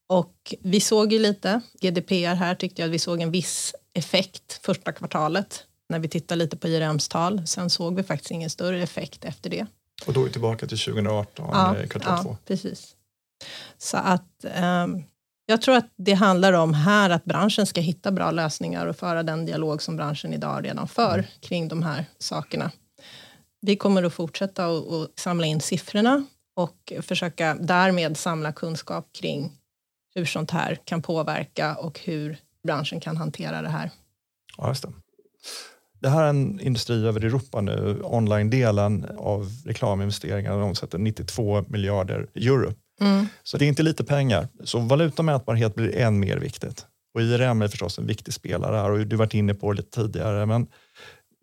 Och 0.08 0.54
vi 0.60 0.80
såg 0.80 1.12
ju 1.12 1.18
lite, 1.18 1.60
GDPR 1.80 2.34
här 2.34 2.54
tyckte 2.54 2.82
jag 2.82 2.88
att 2.88 2.94
vi 2.94 2.98
såg 2.98 3.20
en 3.20 3.30
viss 3.30 3.74
effekt 3.92 4.60
första 4.62 4.92
kvartalet 4.92 5.64
när 5.88 5.98
vi 5.98 6.08
tittar 6.08 6.36
lite 6.36 6.56
på 6.56 6.68
IRMs 6.68 7.08
tal. 7.08 7.46
Sen 7.46 7.70
såg 7.70 7.96
vi 7.96 8.02
faktiskt 8.02 8.30
ingen 8.30 8.50
större 8.50 8.82
effekt 8.82 9.24
efter 9.24 9.50
det. 9.50 9.66
Och 10.06 10.12
då 10.12 10.20
är 10.20 10.24
vi 10.24 10.32
tillbaka 10.32 10.66
till 10.66 10.78
2018, 10.78 11.48
ja, 11.52 11.74
kvartal 11.90 12.12
ja, 12.16 12.22
två. 12.22 12.36
precis. 12.46 12.96
Så 13.78 13.96
att 13.96 14.44
um, 14.60 15.04
jag 15.50 15.62
tror 15.62 15.76
att 15.76 15.92
det 15.96 16.12
handlar 16.12 16.52
om 16.52 16.74
här 16.74 17.10
att 17.10 17.24
branschen 17.24 17.66
ska 17.66 17.80
hitta 17.80 18.12
bra 18.12 18.30
lösningar 18.30 18.86
och 18.86 18.96
föra 18.96 19.22
den 19.22 19.46
dialog 19.46 19.82
som 19.82 19.96
branschen 19.96 20.32
idag 20.32 20.64
redan 20.64 20.88
för 20.88 21.14
mm. 21.14 21.24
kring 21.40 21.68
de 21.68 21.82
här 21.82 22.04
sakerna. 22.18 22.70
Vi 23.60 23.76
kommer 23.76 24.02
att 24.02 24.12
fortsätta 24.12 24.66
att 24.66 25.18
samla 25.18 25.46
in 25.46 25.60
siffrorna 25.60 26.24
och 26.56 26.92
försöka 27.02 27.54
därmed 27.54 28.16
samla 28.16 28.52
kunskap 28.52 29.08
kring 29.20 29.52
hur 30.14 30.24
sånt 30.24 30.50
här 30.50 30.78
kan 30.84 31.02
påverka 31.02 31.74
och 31.74 32.00
hur 32.00 32.38
branschen 32.64 33.00
kan 33.00 33.16
hantera 33.16 33.62
det 33.62 33.68
här. 33.68 33.90
Ja, 34.56 34.68
just 34.68 34.82
det. 34.82 34.92
Det 36.00 36.08
här 36.08 36.24
är 36.24 36.28
en 36.28 36.60
industri 36.60 37.06
över 37.06 37.24
Europa 37.24 37.60
nu. 37.60 38.00
Online-delen 38.04 39.06
av 39.18 39.50
reklaminvesteringar 39.64 40.52
omsätter 40.52 40.98
92 40.98 41.64
miljarder 41.68 42.26
euro. 42.34 42.72
Mm. 43.00 43.26
Så 43.42 43.58
det 43.58 43.64
är 43.64 43.68
inte 43.68 43.82
lite 43.82 44.04
pengar. 44.04 44.48
Så 44.64 44.78
valutamätbarhet 44.78 45.74
blir 45.74 45.96
än 45.96 46.20
mer 46.20 46.36
viktigt. 46.36 46.86
Och 47.14 47.22
IRM 47.22 47.62
är 47.62 47.68
förstås 47.68 47.98
en 47.98 48.06
viktig 48.06 48.34
spelare 48.34 48.76
här 48.76 48.90
och 48.90 49.06
du 49.06 49.16
varit 49.16 49.34
inne 49.34 49.54
på 49.54 49.72
det 49.72 49.76
lite 49.76 49.90
tidigare. 49.90 50.46
Men 50.46 50.66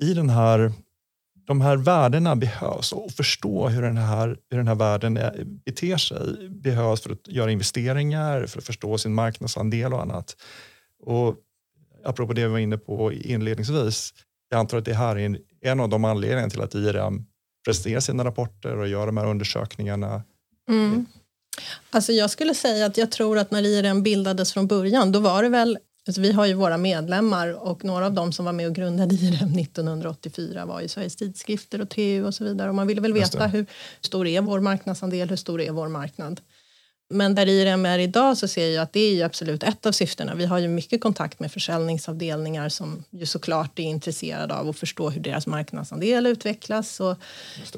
i 0.02 0.14
den 0.14 0.30
här 0.30 0.72
de 1.48 1.62
här 1.62 1.78
värdena 1.78 2.36
behövs 2.36 2.92
och 2.92 3.12
förstå 3.12 3.68
hur 3.68 3.82
den 3.82 3.98
här, 3.98 4.38
hur 4.50 4.58
den 4.58 4.68
här 4.68 4.76
världen 4.76 5.20
beter 5.66 5.98
sig 5.98 6.50
behövs 6.50 7.02
för 7.02 7.12
att 7.12 7.28
göra 7.28 7.52
investeringar, 7.52 8.46
för 8.46 8.58
att 8.58 8.66
förstå 8.66 8.98
sin 8.98 9.14
marknadsandel 9.14 9.94
och 9.94 10.02
annat. 10.02 10.36
Och 11.04 11.36
apropå 12.06 12.34
det 12.34 12.42
vi 12.42 12.48
var 12.48 12.60
inne 12.60 12.78
på 12.78 13.14
inledningsvis, 13.14 14.14
jag 14.50 14.60
antar 14.60 14.78
att 14.78 14.86
det 14.86 14.94
här 14.94 15.16
är 15.16 15.26
en, 15.26 15.38
en 15.62 15.80
av 15.80 15.90
de 15.90 16.06
anledningarna 16.06 16.50
till 16.50 16.62
att 16.62 16.76
IRM 16.76 17.26
presenterar 17.66 18.00
sina 18.00 18.24
rapporter 18.24 18.78
och 18.78 18.88
gör 18.88 19.06
de 19.06 19.18
här 19.18 19.28
undersökningarna. 19.28 20.24
Mm. 20.70 21.06
Alltså 21.90 22.14
jag 22.14 22.30
skulle 22.30 22.54
säga 22.54 22.86
att 22.86 22.98
jag 22.98 23.12
tror 23.12 23.38
att 23.38 23.52
när 23.52 23.66
IRM 23.66 24.04
bildades 24.04 24.54
från 24.54 24.68
början, 24.68 25.12
då 25.12 25.20
var 25.20 25.44
det 25.44 25.50
väl 25.50 25.78
Alltså 26.08 26.22
vi 26.22 26.32
har 26.32 26.46
ju 26.46 26.54
våra 26.54 26.78
medlemmar 26.78 27.68
och 27.68 27.84
några 27.84 28.06
av 28.06 28.14
dem 28.14 28.34
som 28.34 28.46
var 28.46 28.54
med 28.54 28.68
och 28.68 28.76
grundade 28.76 29.16
IRM 29.16 29.60
1984 29.60 30.66
var 30.66 30.82
ju 30.82 30.88
Sveriges 30.88 31.16
tidskrifter 31.16 31.82
och 31.82 31.90
TU 31.90 32.24
och 32.24 32.34
så 32.34 32.44
vidare. 32.44 32.70
Och 32.70 32.76
man 32.76 32.88
ville 32.88 33.02
väl 33.02 33.14
veta 33.14 33.48
hur 33.48 33.66
stor 34.02 34.28
är 34.28 34.42
vår 34.42 34.60
marknadsandel, 34.60 35.30
hur 35.30 35.36
stor 35.36 35.62
är 35.62 35.72
vår 35.72 35.88
marknad? 35.88 36.42
Men 37.10 37.36
där 37.36 37.48
IRM 37.48 37.86
är 37.86 38.00
idag 38.00 38.38
så 38.38 38.48
ser 38.48 38.70
jag 38.70 38.84
att 38.84 38.94
det 38.94 39.00
är 39.00 39.14
ju 39.14 39.24
absolut 39.24 39.64
ett 39.64 39.86
av 39.86 39.92
syftena. 39.92 40.36
Vi 40.36 40.46
har 40.46 40.60
ju 40.60 40.68
mycket 40.68 41.02
kontakt 41.02 41.40
med 41.40 41.52
försäljningsavdelningar 41.52 42.70
som 42.70 43.04
ju 43.10 43.26
såklart 43.26 43.80
är 43.80 43.84
intresserade 43.84 44.54
av 44.54 44.70
att 44.70 44.80
förstå 44.80 45.10
hur 45.10 45.22
deras 45.22 45.48
marknadsandel 45.48 46.28
utvecklas 46.28 47.00
och 47.00 47.18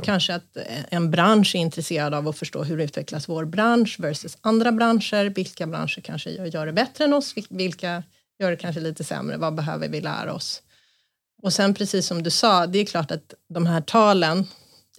kanske 0.03 0.35
att 0.35 0.57
en 0.89 1.11
bransch 1.11 1.55
är 1.55 1.59
intresserad 1.59 2.13
av 2.13 2.27
att 2.27 2.37
förstå 2.37 2.63
hur 2.63 2.79
utvecklas 2.79 3.29
vår 3.29 3.45
bransch 3.45 3.95
versus 3.99 4.37
andra 4.41 4.71
branscher. 4.71 5.29
Vilka 5.29 5.67
branscher 5.67 6.01
kanske 6.01 6.29
gör 6.29 6.65
det 6.65 6.73
bättre 6.73 7.03
än 7.03 7.13
oss? 7.13 7.35
Vilka 7.49 8.03
gör 8.39 8.51
det 8.51 8.57
kanske 8.57 8.81
lite 8.81 9.03
sämre. 9.03 9.37
Vad 9.37 9.55
behöver 9.55 9.89
vi 9.89 10.01
lära 10.01 10.33
oss? 10.33 10.61
Och 11.41 11.53
sen 11.53 11.73
precis 11.73 12.07
som 12.07 12.23
du 12.23 12.29
sa, 12.29 12.67
det 12.67 12.79
är 12.79 12.85
klart 12.85 13.11
att 13.11 13.33
de 13.49 13.65
här 13.65 13.81
talen 13.81 14.47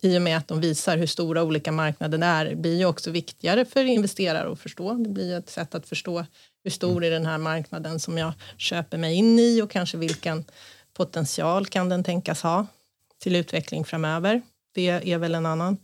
i 0.00 0.18
och 0.18 0.22
med 0.22 0.36
att 0.36 0.48
de 0.48 0.60
visar 0.60 0.98
hur 0.98 1.06
stora 1.06 1.42
olika 1.42 1.72
marknader 1.72 2.18
är 2.22 2.54
blir 2.54 2.78
ju 2.78 2.84
också 2.84 3.10
viktigare 3.10 3.64
för 3.64 3.84
investerare 3.84 4.52
att 4.52 4.60
förstå. 4.60 4.94
Det 4.94 5.08
blir 5.08 5.38
ett 5.38 5.50
sätt 5.50 5.74
att 5.74 5.86
förstå 5.86 6.24
hur 6.64 6.70
stor 6.70 7.04
är 7.04 7.10
den 7.10 7.26
här 7.26 7.38
marknaden 7.38 8.00
som 8.00 8.18
jag 8.18 8.32
köper 8.56 8.98
mig 8.98 9.14
in 9.14 9.38
i 9.38 9.62
och 9.62 9.70
kanske 9.70 9.96
vilken 9.96 10.44
potential 10.94 11.66
kan 11.66 11.88
den 11.88 12.04
tänkas 12.04 12.42
ha 12.42 12.66
till 13.18 13.36
utveckling 13.36 13.84
framöver. 13.84 14.42
Det 14.74 14.88
är 14.88 15.18
väl 15.18 15.34
en 15.34 15.46
annan 15.46 15.76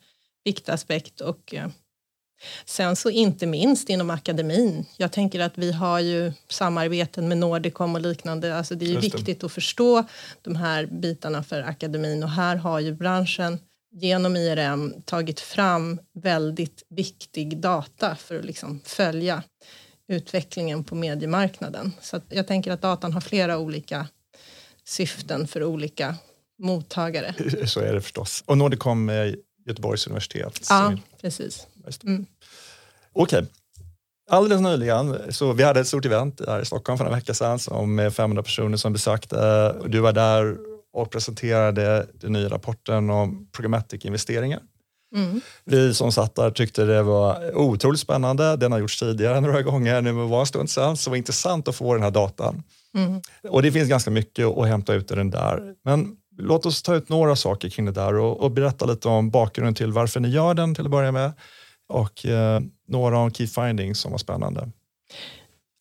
viktig 0.44 0.72
aspekt. 0.72 1.20
Och 1.20 1.54
eh, 1.54 1.68
Sen 2.64 2.96
så 2.96 3.10
inte 3.10 3.46
minst 3.46 3.88
inom 3.88 4.10
akademin. 4.10 4.86
Jag 4.96 5.12
tänker 5.12 5.40
att 5.40 5.58
vi 5.58 5.72
har 5.72 6.00
ju 6.00 6.32
samarbeten 6.48 7.28
med 7.28 7.38
Nordicom 7.38 7.94
och 7.94 8.00
liknande. 8.00 8.56
Alltså 8.56 8.74
det 8.74 8.94
är 8.94 9.00
viktigt 9.00 9.44
att 9.44 9.52
förstå 9.52 10.04
de 10.42 10.56
här 10.56 10.86
bitarna 10.86 11.42
för 11.42 11.62
akademin 11.62 12.22
och 12.22 12.30
här 12.30 12.56
har 12.56 12.80
ju 12.80 12.92
branschen 12.92 13.58
genom 13.92 14.36
IRM 14.36 15.02
tagit 15.04 15.40
fram 15.40 16.00
väldigt 16.14 16.82
viktig 16.88 17.58
data 17.58 18.16
för 18.16 18.38
att 18.38 18.44
liksom 18.44 18.80
följa 18.84 19.42
utvecklingen 20.08 20.84
på 20.84 20.94
mediemarknaden. 20.94 21.92
Så 22.00 22.20
jag 22.28 22.46
tänker 22.46 22.70
att 22.70 22.82
datan 22.82 23.12
har 23.12 23.20
flera 23.20 23.58
olika 23.58 24.06
syften 24.84 25.48
för 25.48 25.64
olika 25.64 26.14
mottagare. 26.58 27.34
Så 27.66 27.80
är 27.80 27.92
det 27.92 28.00
förstås. 28.00 28.44
Och 28.46 28.58
Nordicom 28.58 29.08
är 29.08 29.36
Göteborgs 29.66 30.06
universitet. 30.06 30.66
Ja, 30.70 30.96
precis. 31.20 31.66
Mm. 32.04 32.26
Okej. 33.12 33.38
Okay. 33.38 33.50
Alldeles 34.30 34.60
nyligen, 34.60 35.32
så 35.32 35.52
vi 35.52 35.62
hade 35.62 35.80
ett 35.80 35.86
stort 35.86 36.04
event 36.04 36.40
här 36.46 36.62
i 36.62 36.64
Stockholm 36.64 36.98
för 36.98 37.04
en 37.04 37.12
vecka 37.12 37.34
sedan 37.34 37.58
som 37.58 38.10
500 38.12 38.42
personer 38.42 38.76
som 38.76 38.92
besökte. 38.92 39.72
Du 39.86 40.00
var 40.00 40.12
där 40.12 40.56
och 40.96 41.10
presenterade 41.10 42.06
den 42.12 42.32
nya 42.32 42.48
rapporten 42.48 43.10
om 43.10 43.48
programmatic-investeringar. 43.52 44.60
Mm. 45.14 45.40
Vi 45.64 45.94
som 45.94 46.12
satt 46.12 46.34
där 46.34 46.50
tyckte 46.50 46.84
det 46.84 47.02
var 47.02 47.56
otroligt 47.56 48.00
spännande. 48.00 48.56
Den 48.56 48.72
har 48.72 48.78
gjorts 48.78 48.98
tidigare 48.98 49.40
några 49.40 49.62
gånger, 49.62 50.02
nu 50.02 50.12
var 50.12 50.40
en 50.40 50.46
stund 50.46 50.70
sedan, 50.70 50.96
så 50.96 51.10
det 51.10 51.12
var 51.12 51.16
intressant 51.16 51.68
att 51.68 51.76
få 51.76 51.94
den 51.94 52.02
här 52.02 52.10
datan. 52.10 52.62
Mm. 52.94 53.20
Och 53.48 53.62
det 53.62 53.72
finns 53.72 53.88
ganska 53.88 54.10
mycket 54.10 54.46
att 54.46 54.68
hämta 54.68 54.94
ut 54.94 55.10
i 55.10 55.14
den 55.14 55.30
där. 55.30 55.74
Men 55.84 56.16
låt 56.38 56.66
oss 56.66 56.82
ta 56.82 56.94
ut 56.94 57.08
några 57.08 57.36
saker 57.36 57.68
kring 57.68 57.86
det 57.86 57.92
där 57.92 58.14
och, 58.14 58.40
och 58.40 58.50
berätta 58.50 58.86
lite 58.86 59.08
om 59.08 59.30
bakgrunden 59.30 59.74
till 59.74 59.92
varför 59.92 60.20
ni 60.20 60.28
gör 60.28 60.54
den 60.54 60.74
till 60.74 60.84
att 60.84 60.90
börja 60.90 61.12
med 61.12 61.32
och 61.88 62.26
eh, 62.26 62.60
några 62.88 63.18
av 63.18 63.30
key 63.30 63.46
findings 63.46 64.00
som 64.00 64.10
var 64.10 64.18
spännande. 64.18 64.70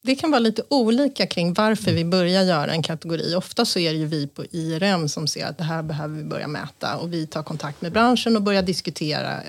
Det 0.06 0.16
kan 0.16 0.32
vara 0.32 0.40
lite 0.40 0.64
olika 0.70 1.28
kring 1.28 1.54
varför 1.54 1.92
vi 1.92 2.06
börjar 2.06 2.44
göra 2.44 2.72
en 2.72 2.84
kategori. 2.84 3.36
Ofta 3.36 3.66
så 3.66 3.80
är 3.80 3.94
det 3.94 4.00
ju 4.00 4.06
vi 4.06 4.28
på 4.28 4.46
IRM 4.52 5.10
som 5.10 5.28
ser 5.28 5.46
att 5.46 5.58
det 5.58 5.64
här 5.64 5.84
behöver 5.84 6.16
vi 6.16 6.24
börja 6.24 6.48
mäta 6.48 6.98
och 6.98 7.14
vi 7.14 7.28
tar 7.28 7.44
kontakt 7.44 7.82
med 7.82 7.92
branschen 7.92 8.36
och 8.36 8.42
börjar 8.42 8.64
diskutera 8.64 9.42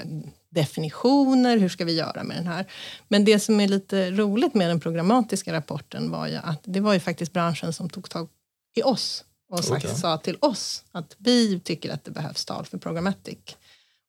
definitioner, 0.49 1.59
hur 1.59 1.69
ska 1.69 1.85
vi 1.85 1.95
göra 1.95 2.25
med 2.25 2.37
den 2.37 2.47
här? 2.47 2.67
Men 3.09 3.25
det 3.25 3.41
som 3.41 3.61
är 3.61 3.69
lite 3.69 4.11
roligt 4.11 4.55
med 4.55 4.71
den 4.71 4.81
programmatiska 4.81 5.53
rapporten 5.53 6.11
var 6.11 6.27
ju 6.27 6.37
att 6.37 6.61
det 6.65 6.81
var 6.81 6.95
ju 6.95 7.01
faktiskt 7.01 7.33
branschen 7.33 7.73
som 7.73 7.91
tog 7.91 8.11
tag 8.11 8.29
i 8.77 8.83
oss 8.83 9.25
och 9.51 9.71
okay. 9.71 9.95
sa 9.95 10.19
till 10.19 10.37
oss 10.41 10.85
att 10.93 11.17
vi 11.19 11.61
tycker 11.61 11.93
att 11.93 12.05
det 12.05 12.11
behövs 12.11 12.45
tal 12.45 12.65
för 12.65 12.79
programmatic. 12.79 13.57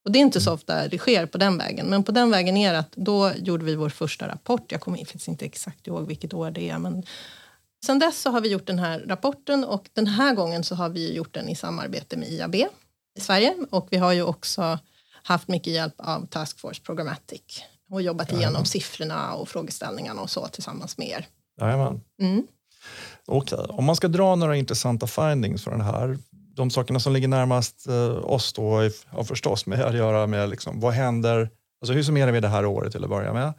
Och 0.08 0.14
det 0.14 0.20
är 0.20 0.22
inte 0.22 0.42
så 0.42 0.54
ofta 0.54 0.88
det 0.88 0.98
sker 0.98 1.26
på 1.26 1.38
den 1.38 1.58
vägen, 1.58 1.88
men 1.88 2.04
på 2.04 2.12
den 2.12 2.32
vägen 2.32 2.58
är 2.58 2.74
det 2.74 2.80
att 2.80 2.92
då 2.92 3.32
gjorde 3.36 3.66
vi 3.66 3.76
vår 3.76 3.90
första 3.90 4.28
rapport. 4.28 4.72
Jag 4.72 4.82
kommer 4.82 4.98
faktiskt 4.98 5.28
inte 5.28 5.46
exakt 5.46 5.88
ihåg 5.88 6.08
vilket 6.08 6.34
år 6.34 6.52
det 6.52 6.70
är, 6.70 6.78
men 6.78 7.04
sen 7.86 8.00
dess 8.00 8.22
så 8.22 8.30
har 8.30 8.42
vi 8.42 8.50
gjort 8.50 8.68
den 8.68 8.80
här 8.80 9.00
rapporten 9.00 9.64
och 9.64 9.90
den 9.94 10.08
här 10.08 10.34
gången 10.34 10.64
så 10.64 10.76
har 10.76 10.90
vi 10.90 11.14
gjort 11.14 11.34
den 11.34 11.50
i 11.50 11.56
samarbete 11.56 12.18
med 12.18 12.30
IAB 12.30 12.56
i 12.56 12.70
Sverige 13.20 13.56
och 13.70 13.88
vi 13.92 13.98
har 13.98 14.14
ju 14.14 14.24
också 14.24 14.80
haft 15.24 15.48
mycket 15.48 15.74
hjälp 15.74 15.96
av 15.98 16.26
Task 16.26 16.60
Force 16.60 16.82
Programmatic 16.82 17.64
och 17.90 18.02
jobbat 18.02 18.32
igenom 18.32 18.66
siffrorna 18.66 19.34
och 19.34 19.50
frågeställningarna 19.50 20.22
och 20.22 20.30
så 20.30 20.48
tillsammans 20.48 20.98
med 20.98 21.08
er. 21.08 21.28
Jajamän. 21.62 22.02
Mm. 22.22 22.48
Okej, 23.26 23.58
om 23.70 23.86
man 23.86 23.96
ska 23.96 24.08
dra 24.08 24.36
några 24.36 24.56
intressanta 24.56 25.08
findings 25.08 25.64
för 25.64 25.72
den 25.72 25.82
här. 25.82 26.18
De 26.58 26.70
sakerna 26.70 27.00
som 27.00 27.14
ligger 27.14 27.28
närmast 27.28 27.88
eh, 27.88 28.26
oss 28.26 28.54
då 28.54 28.90
har 29.08 29.24
förstås 29.24 29.66
med 29.66 29.82
att 29.82 29.96
göra 29.96 30.28
med 30.28 30.50
liksom, 30.50 30.80
vad 30.80 30.94
händer, 30.94 31.50
alltså 31.82 31.94
hur 31.94 32.04
summerar 32.04 32.32
vi 32.32 32.40
det 32.40 32.48
här 32.48 32.66
året 32.66 32.92
till 32.92 33.04
att 33.04 33.10
börja 33.10 33.34
med? 33.34 33.54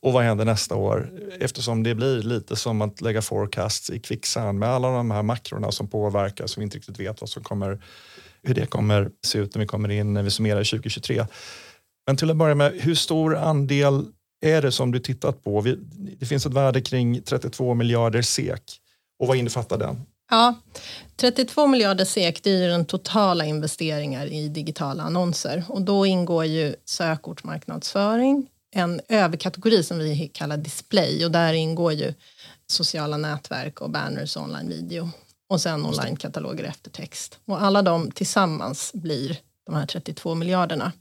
Och 0.00 0.12
vad 0.12 0.22
händer 0.22 0.44
nästa 0.44 0.74
år? 0.74 1.10
Eftersom 1.40 1.82
det 1.82 1.94
blir 1.94 2.22
lite 2.22 2.56
som 2.56 2.82
att 2.82 3.00
lägga 3.00 3.22
forecasts 3.22 3.90
i 3.90 4.00
kvicksand 4.00 4.58
med 4.58 4.68
alla 4.68 4.90
de 4.90 5.10
här 5.10 5.22
makrorna 5.22 5.72
som 5.72 5.88
påverkar 5.88 6.46
som 6.46 6.60
vi 6.60 6.64
inte 6.64 6.76
riktigt 6.76 7.00
vet 7.00 7.20
vad 7.20 7.30
som 7.30 7.42
kommer, 7.42 7.84
hur 8.42 8.54
det 8.54 8.66
kommer 8.66 9.10
se 9.24 9.38
ut 9.38 9.54
när 9.54 9.60
vi 9.60 9.66
kommer 9.66 9.88
in 9.88 10.14
när 10.14 10.22
vi 10.22 10.30
summerar 10.30 10.64
2023. 10.64 11.26
Men 12.06 12.16
till 12.16 12.30
att 12.30 12.36
börja 12.36 12.54
med, 12.54 12.72
hur 12.80 12.94
stor 12.94 13.36
andel 13.36 14.04
är 14.40 14.62
det 14.62 14.72
som 14.72 14.92
du 14.92 14.98
tittat 14.98 15.44
på? 15.44 15.60
Vi, 15.60 15.78
det 16.18 16.26
finns 16.26 16.46
ett 16.46 16.52
värde 16.52 16.80
kring 16.80 17.22
32 17.22 17.74
miljarder 17.74 18.22
SEK. 18.22 18.62
Och 19.18 19.26
vad 19.28 19.36
innefattar 19.36 19.78
den? 19.78 20.06
Ja, 20.30 20.54
32 21.16 21.66
miljarder 21.66 22.04
SEK 22.04 22.42
det 22.42 22.50
är 22.50 22.62
ju 22.62 22.68
den 22.68 22.84
totala 22.84 23.44
investeringar 23.44 24.26
i 24.26 24.48
digitala 24.48 25.02
annonser 25.02 25.64
och 25.68 25.82
då 25.82 26.06
ingår 26.06 26.44
ju 26.44 26.74
sökordsmarknadsföring, 26.84 28.46
en 28.74 29.00
överkategori 29.08 29.82
som 29.82 29.98
vi 29.98 30.30
kallar 30.34 30.56
display 30.56 31.24
och 31.24 31.30
där 31.30 31.52
ingår 31.52 31.92
ju 31.92 32.14
sociala 32.66 33.16
nätverk 33.16 33.80
och 33.80 33.90
banners 33.90 34.36
och 34.36 34.42
online-video 34.42 35.10
och 35.48 35.60
sen 35.60 35.86
online-kataloger 35.86 36.64
efter 36.64 36.90
text. 36.90 37.38
Och 37.44 37.62
alla 37.62 37.82
de 37.82 38.10
tillsammans 38.10 38.92
blir 38.94 39.38
de 39.66 39.74
här 39.74 39.86
32 39.86 40.34
miljarderna. 40.34 40.92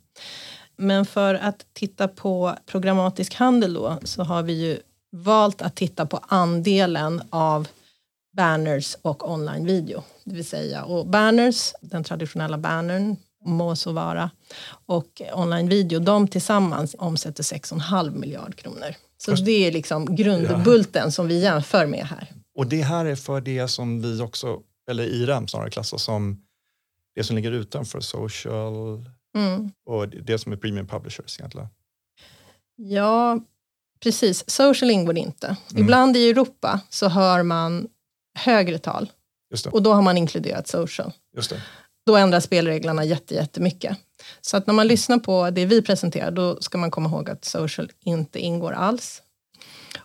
Men 0.77 1.05
för 1.05 1.35
att 1.35 1.65
titta 1.73 2.07
på 2.07 2.55
programmatisk 2.65 3.35
handel 3.35 3.73
då 3.73 3.99
så 4.03 4.23
har 4.23 4.43
vi 4.43 4.53
ju 4.53 4.79
valt 5.11 5.61
att 5.61 5.75
titta 5.75 6.05
på 6.05 6.17
andelen 6.27 7.21
av 7.29 7.67
banners 8.35 8.97
och 9.01 9.31
online-video. 9.31 10.03
Det 10.23 10.35
vill 10.35 10.45
säga, 10.45 10.83
och 10.83 11.07
banners, 11.07 11.73
den 11.81 12.03
traditionella 12.03 12.57
bannern 12.57 13.15
må 13.45 13.75
så 13.75 13.91
vara, 13.91 14.31
och 14.85 15.21
online-video, 15.33 15.99
de 15.99 16.27
tillsammans 16.27 16.95
omsätter 16.99 17.43
6,5 17.43 18.19
miljard 18.19 18.55
kronor. 18.55 18.95
Så 19.17 19.31
Först, 19.31 19.45
det 19.45 19.67
är 19.67 19.71
liksom 19.71 20.15
grundbulten 20.15 21.03
ja. 21.05 21.11
som 21.11 21.27
vi 21.27 21.39
jämför 21.39 21.85
med 21.85 22.05
här. 22.05 22.31
Och 22.55 22.67
det 22.67 22.81
här 22.81 23.05
är 23.05 23.15
för 23.15 23.41
det 23.41 23.67
som 23.67 24.01
vi 24.01 24.21
också, 24.21 24.61
eller 24.89 25.03
IRM 25.03 25.47
snarare 25.47 25.69
klassar 25.69 25.97
som 25.97 26.41
det 27.15 27.23
som 27.23 27.35
ligger 27.35 27.51
utanför 27.51 27.99
social 27.99 29.05
mm. 29.37 29.71
och 29.85 30.07
det 30.09 30.37
som 30.37 30.51
är 30.51 30.57
premium 30.57 30.87
publishers 30.87 31.39
egentligen? 31.39 31.67
Ja, 32.75 33.39
precis. 34.03 34.49
Social 34.49 34.91
ingår 34.91 35.17
inte. 35.17 35.47
Mm. 35.47 35.83
Ibland 35.83 36.17
i 36.17 36.29
Europa 36.29 36.79
så 36.89 37.09
hör 37.09 37.43
man 37.43 37.87
högre 38.35 38.77
tal. 38.77 39.11
Och 39.71 39.83
då 39.83 39.93
har 39.93 40.01
man 40.01 40.17
inkluderat 40.17 40.67
social. 40.67 41.11
Då 42.05 42.17
ändras 42.17 42.43
spelreglerna 42.43 43.03
jättemycket. 43.05 43.97
Så 44.41 44.57
att 44.57 44.67
när 44.67 44.73
man 44.73 44.87
lyssnar 44.87 45.19
på 45.19 45.49
det 45.49 45.65
vi 45.65 45.81
presenterar, 45.81 46.31
då 46.31 46.61
ska 46.61 46.77
man 46.77 46.91
komma 46.91 47.09
ihåg 47.09 47.29
att 47.29 47.45
social 47.45 47.91
inte 48.03 48.39
ingår 48.39 48.71
alls. 48.71 49.21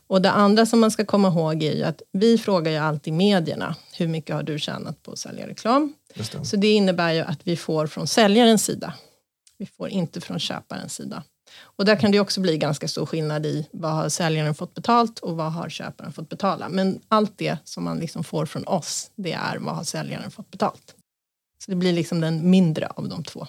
Och 0.06 0.22
det 0.22 0.30
andra 0.30 0.66
som 0.66 0.80
man 0.80 0.90
ska 0.90 1.04
komma 1.04 1.28
ihåg 1.28 1.62
är 1.62 1.72
ju 1.72 1.84
att 1.84 2.02
vi 2.12 2.38
frågar 2.38 2.72
ju 2.72 2.78
alltid 2.78 3.12
medierna, 3.12 3.76
hur 3.96 4.08
mycket 4.08 4.36
har 4.36 4.42
du 4.42 4.58
tjänat 4.58 5.02
på 5.02 5.12
att 5.12 5.18
sälja 5.18 5.46
reklam? 5.48 5.94
Det. 6.14 6.44
Så 6.44 6.56
det 6.56 6.72
innebär 6.72 7.12
ju 7.12 7.20
att 7.20 7.40
vi 7.44 7.56
får 7.56 7.86
från 7.86 8.06
säljarens 8.06 8.64
sida. 8.64 8.94
Vi 9.58 9.66
får 9.66 9.88
inte 9.88 10.20
från 10.20 10.38
köparens 10.38 10.94
sida. 10.94 11.22
Och 11.58 11.84
där 11.84 11.96
kan 11.96 12.12
det 12.12 12.20
också 12.20 12.40
bli 12.40 12.58
ganska 12.58 12.88
stor 12.88 13.06
skillnad 13.06 13.46
i 13.46 13.68
vad 13.72 13.92
har 13.92 14.08
säljaren 14.08 14.54
fått 14.54 14.74
betalt 14.74 15.18
och 15.18 15.36
vad 15.36 15.52
har 15.52 15.68
köparen 15.68 16.12
fått 16.12 16.28
betala. 16.28 16.68
Men 16.68 17.00
allt 17.08 17.38
det 17.38 17.56
som 17.64 17.84
man 17.84 17.98
liksom 17.98 18.24
får 18.24 18.46
från 18.46 18.66
oss, 18.66 19.10
det 19.14 19.32
är 19.32 19.58
vad 19.58 19.74
har 19.74 19.84
säljaren 19.84 20.30
fått 20.30 20.50
betalt. 20.50 20.94
Så 21.64 21.70
det 21.70 21.76
blir 21.76 21.92
liksom 21.92 22.20
den 22.20 22.50
mindre 22.50 22.86
av 22.86 23.08
de 23.08 23.24
två. 23.24 23.46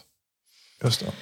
Just 0.83 0.99
det. 0.99 1.13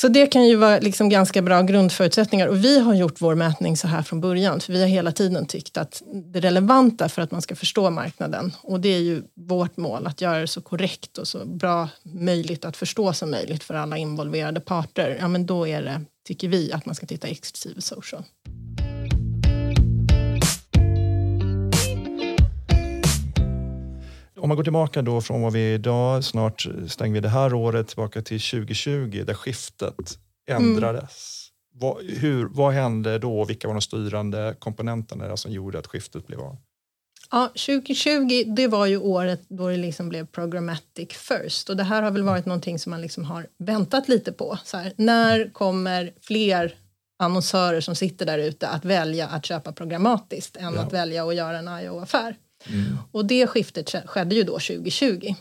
Så 0.00 0.08
det 0.08 0.26
kan 0.26 0.46
ju 0.46 0.56
vara 0.56 0.78
liksom 0.78 1.08
ganska 1.08 1.42
bra 1.42 1.62
grundförutsättningar. 1.62 2.46
Och 2.46 2.64
vi 2.64 2.80
har 2.80 2.94
gjort 2.94 3.20
vår 3.20 3.34
mätning 3.34 3.76
så 3.76 3.88
här 3.88 4.02
från 4.02 4.20
början. 4.20 4.60
För 4.60 4.72
vi 4.72 4.80
har 4.80 4.88
hela 4.88 5.12
tiden 5.12 5.46
tyckt 5.46 5.76
att 5.76 6.02
det 6.32 6.40
relevanta 6.40 7.08
för 7.08 7.22
att 7.22 7.30
man 7.30 7.42
ska 7.42 7.56
förstå 7.56 7.90
marknaden, 7.90 8.52
och 8.62 8.80
det 8.80 8.88
är 8.88 8.98
ju 8.98 9.22
vårt 9.34 9.76
mål, 9.76 10.06
att 10.06 10.20
göra 10.20 10.40
det 10.40 10.46
så 10.46 10.60
korrekt 10.60 11.18
och 11.18 11.28
så 11.28 11.46
bra 11.46 11.88
möjligt 12.02 12.64
att 12.64 12.76
förstå 12.76 13.12
som 13.12 13.30
möjligt 13.30 13.64
för 13.64 13.74
alla 13.74 13.98
involverade 13.98 14.60
parter. 14.60 15.16
Ja, 15.20 15.28
men 15.28 15.46
då 15.46 15.68
är 15.68 15.82
det, 15.82 16.00
tycker 16.26 16.48
vi, 16.48 16.72
att 16.72 16.86
man 16.86 16.94
ska 16.94 17.06
titta 17.06 17.28
exklusive 17.28 17.80
social. 17.80 18.24
Om 24.40 24.48
man 24.48 24.56
går 24.56 24.64
tillbaka 24.64 25.02
då 25.02 25.20
från 25.20 25.42
vad 25.42 25.52
vi 25.52 25.70
är 25.70 25.74
idag, 25.74 26.24
snart 26.24 26.66
stänger 26.88 27.14
vi 27.14 27.20
det 27.20 27.28
här 27.28 27.54
året 27.54 27.88
tillbaka 27.88 28.22
till 28.22 28.40
2020 28.40 29.22
där 29.26 29.34
skiftet 29.34 30.18
ändrades. 30.50 31.50
Mm. 31.72 31.80
Vad, 31.80 32.04
hur, 32.04 32.48
vad 32.50 32.72
hände 32.72 33.18
då? 33.18 33.44
Vilka 33.44 33.68
var 33.68 33.74
de 33.74 33.80
styrande 33.80 34.56
komponenterna 34.58 35.36
som 35.36 35.52
gjorde 35.52 35.78
att 35.78 35.86
skiftet 35.86 36.26
blev 36.26 36.40
av? 36.40 36.56
Ja, 37.30 37.46
2020 37.46 38.44
det 38.56 38.68
var 38.68 38.86
ju 38.86 38.98
året 38.98 39.40
då 39.48 39.68
det 39.68 39.76
liksom 39.76 40.08
blev 40.08 40.26
programmatic 40.26 41.08
first 41.08 41.70
och 41.70 41.76
det 41.76 41.82
här 41.82 42.02
har 42.02 42.10
väl 42.10 42.22
varit 42.22 42.46
någonting 42.46 42.78
som 42.78 42.90
man 42.90 43.00
liksom 43.00 43.24
har 43.24 43.46
väntat 43.58 44.08
lite 44.08 44.32
på. 44.32 44.58
Så 44.64 44.76
här, 44.76 44.92
när 44.96 45.50
kommer 45.52 46.12
fler 46.20 46.74
annonsörer 47.18 47.80
som 47.80 47.94
sitter 47.94 48.26
där 48.26 48.38
ute 48.38 48.68
att 48.68 48.84
välja 48.84 49.28
att 49.28 49.46
köpa 49.46 49.72
programmatiskt 49.72 50.56
än 50.56 50.74
ja. 50.74 50.80
att 50.80 50.92
välja 50.92 51.24
att 51.24 51.34
göra 51.34 51.58
en 51.58 51.68
IO-affär? 51.68 52.36
Mm. 52.66 52.96
Och 53.12 53.24
det 53.24 53.46
skiftet 53.46 53.94
skedde 54.06 54.34
ju 54.34 54.42
då 54.42 54.52
2020. 54.52 55.34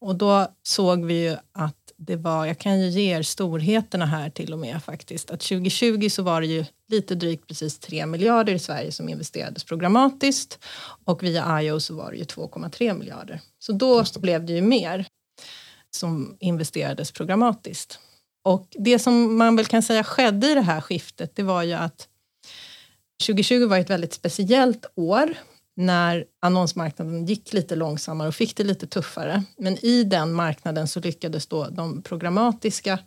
Och 0.00 0.16
då 0.16 0.48
såg 0.62 1.04
vi 1.04 1.28
ju 1.28 1.36
att 1.52 1.92
det 1.96 2.16
var, 2.16 2.46
jag 2.46 2.58
kan 2.58 2.80
ju 2.80 2.88
ge 2.88 3.16
er 3.16 3.22
storheterna 3.22 4.06
här 4.06 4.30
till 4.30 4.52
och 4.52 4.58
med 4.58 4.82
faktiskt, 4.84 5.30
att 5.30 5.40
2020 5.40 6.08
så 6.08 6.22
var 6.22 6.40
det 6.40 6.46
ju 6.46 6.64
lite 6.88 7.14
drygt 7.14 7.46
precis 7.46 7.78
3 7.78 8.06
miljarder 8.06 8.54
i 8.54 8.58
Sverige 8.58 8.92
som 8.92 9.08
investerades 9.08 9.64
programmatiskt 9.64 10.58
och 11.04 11.22
via 11.22 11.62
IO 11.62 11.80
så 11.80 11.94
var 11.94 12.10
det 12.10 12.16
ju 12.16 12.24
2,3 12.24 12.98
miljarder. 12.98 13.40
Så 13.58 13.72
då 13.72 14.02
det. 14.02 14.20
blev 14.20 14.46
det 14.46 14.52
ju 14.52 14.62
mer 14.62 15.06
som 15.90 16.36
investerades 16.40 17.12
programmatiskt. 17.12 17.98
Och 18.44 18.66
det 18.78 18.98
som 18.98 19.36
man 19.36 19.56
väl 19.56 19.66
kan 19.66 19.82
säga 19.82 20.04
skedde 20.04 20.50
i 20.50 20.54
det 20.54 20.60
här 20.60 20.80
skiftet, 20.80 21.36
det 21.36 21.42
var 21.42 21.62
ju 21.62 21.72
att 21.72 22.08
2020 23.26 23.66
var 23.66 23.78
ett 23.78 23.90
väldigt 23.90 24.12
speciellt 24.12 24.86
år 24.94 25.34
när 25.76 26.24
annonsmarknaden 26.40 27.26
gick 27.26 27.52
lite 27.52 27.76
långsammare 27.76 28.28
och 28.28 28.34
fick 28.34 28.56
det 28.56 28.64
lite 28.64 28.86
tuffare. 28.86 29.44
Men 29.56 29.84
i 29.84 30.04
den 30.04 30.32
marknaden 30.32 30.88
så 30.88 31.00
lyckades 31.00 31.46
då 31.46 31.68
de 31.68 32.02
programmatiska 32.02 32.98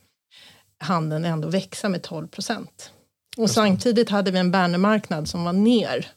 handeln 0.78 1.26
ändå 1.26 1.48
växa 1.48 1.90
med 1.90 2.04
12 2.04 2.28
procent. 2.28 2.92
Och 3.38 3.50
samtidigt 3.50 4.10
hade 4.10 4.32
vi 4.32 4.40
en 4.40 4.52
bannermarknad 4.52 5.30
som 5.30 5.44
var 5.44 5.54
ner 5.54 6.12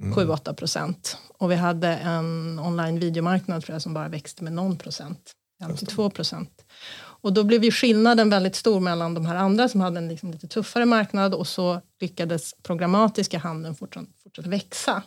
mm. 0.00 0.14
7-8 0.14 0.54
procent. 0.54 1.16
Och 1.38 1.50
vi 1.50 1.54
hade 1.54 1.88
en 1.88 2.58
online 2.58 2.98
videomarknad 2.98 3.64
tror 3.64 3.74
jag, 3.74 3.82
som 3.82 3.94
bara 3.94 4.08
växte 4.08 4.44
med 4.44 4.52
någon 4.52 4.76
procent, 4.76 5.32
52 5.62 6.10
procent. 6.10 6.64
Och 6.96 7.32
då 7.32 7.44
blev 7.44 7.64
ju 7.64 7.70
skillnaden 7.70 8.30
väldigt 8.30 8.56
stor 8.56 8.80
mellan 8.80 9.14
de 9.14 9.26
här 9.26 9.36
andra 9.36 9.68
som 9.68 9.80
hade 9.80 9.98
en 9.98 10.08
liksom 10.08 10.30
lite 10.30 10.48
tuffare 10.48 10.84
marknad 10.84 11.34
och 11.34 11.46
så 11.46 11.80
lyckades 12.00 12.54
programmatiska 12.62 13.38
handeln 13.38 13.74
fortsatt 13.74 14.46
växa. 14.46 15.02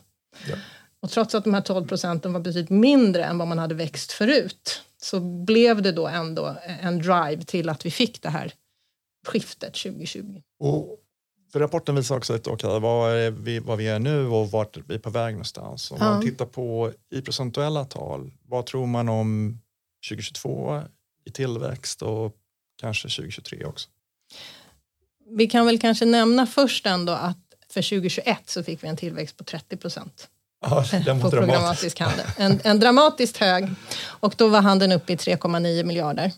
Ja. 0.49 0.55
Och 0.99 1.09
trots 1.09 1.35
att 1.35 1.43
de 1.43 1.53
här 1.53 1.61
12 1.61 1.87
procenten 1.87 2.33
var 2.33 2.39
betydligt 2.39 2.69
mindre 2.69 3.23
än 3.23 3.37
vad 3.37 3.47
man 3.47 3.59
hade 3.59 3.75
växt 3.75 4.11
förut 4.11 4.81
så 5.01 5.19
blev 5.19 5.81
det 5.81 5.91
då 5.91 6.07
ändå 6.07 6.55
en 6.81 6.99
drive 6.99 7.43
till 7.43 7.69
att 7.69 7.85
vi 7.85 7.91
fick 7.91 8.21
det 8.21 8.29
här 8.29 8.53
skiftet 9.27 9.73
2020. 9.73 10.41
Och 10.59 10.99
för 11.51 11.59
rapporten 11.59 11.95
visar 11.95 12.17
också 12.17 12.33
lite 12.33 12.49
okay, 12.49 12.79
vad, 12.79 13.11
är 13.11 13.31
vi, 13.31 13.59
vad 13.59 13.77
vi 13.77 13.87
är 13.87 13.99
nu 13.99 14.27
och 14.27 14.51
vart 14.51 14.77
vi 14.87 14.95
är 14.95 14.99
på 14.99 15.09
väg 15.09 15.33
någonstans. 15.33 15.91
Om 15.91 15.97
ja. 15.99 16.05
man 16.05 16.21
tittar 16.21 16.45
på 16.45 16.91
i 17.11 17.21
procentuella 17.21 17.85
tal, 17.85 18.31
vad 18.47 18.65
tror 18.65 18.87
man 18.87 19.09
om 19.09 19.59
2022 20.09 20.81
i 21.25 21.31
tillväxt 21.31 22.01
och 22.01 22.35
kanske 22.81 23.09
2023 23.09 23.65
också? 23.65 23.89
Vi 25.29 25.47
kan 25.47 25.65
väl 25.65 25.79
kanske 25.79 26.05
nämna 26.05 26.47
först 26.47 26.85
ändå 26.85 27.13
att 27.13 27.46
för 27.71 27.81
2021 27.81 28.49
så 28.49 28.63
fick 28.63 28.83
vi 28.83 28.87
en 28.87 28.97
tillväxt 28.97 29.37
på 29.37 29.43
30 29.43 29.77
procent. 29.77 30.27
Ja, 30.61 30.85
på 31.21 31.29
programmatisk 31.29 31.99
handel. 31.99 32.25
En, 32.37 32.59
en 32.63 32.79
dramatiskt 32.79 33.37
hög. 33.37 33.69
Och 33.99 34.33
då 34.37 34.47
var 34.47 34.61
handeln 34.61 34.91
uppe 34.91 35.13
i 35.13 35.15
3,9 35.15 35.83
miljarder. 35.83 36.31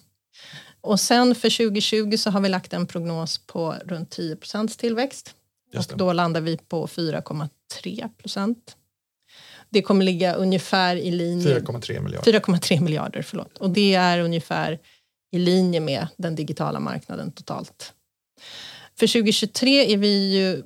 Och 0.82 1.00
sen 1.00 1.36
för 1.36 1.58
2020 1.58 2.18
så 2.18 2.30
har 2.30 2.42
vi 2.42 2.50
lagt 2.50 2.74
en 2.74 2.88
prognos 2.88 3.38
på 3.38 3.76
runt 3.86 4.10
10 4.10 4.36
procents 4.36 4.78
tillväxt. 4.78 5.36
Och 5.78 5.98
då 5.98 6.14
landar 6.14 6.42
vi 6.42 6.58
på 6.58 6.88
4,3 6.88 8.10
procent. 8.18 8.76
Det 9.70 9.82
kommer 9.82 10.06
ligga 10.06 10.34
ungefär 10.34 10.96
i 10.96 11.12
linje... 11.12 11.60
4,3 11.60 12.00
miljarder. 12.00 12.40
4,3 12.40 12.82
miljarder, 12.82 13.22
förlåt. 13.22 13.58
Och 13.58 13.70
det 13.70 13.96
är 13.96 14.20
ungefär 14.20 14.80
i 15.32 15.40
linje 15.40 15.80
med 15.80 16.08
den 16.18 16.36
digitala 16.36 16.80
marknaden 16.80 17.32
totalt. 17.32 17.94
För 19.00 19.08
2023 19.08 19.94
är 19.94 19.98
vi 19.98 20.38
ju, 20.38 20.64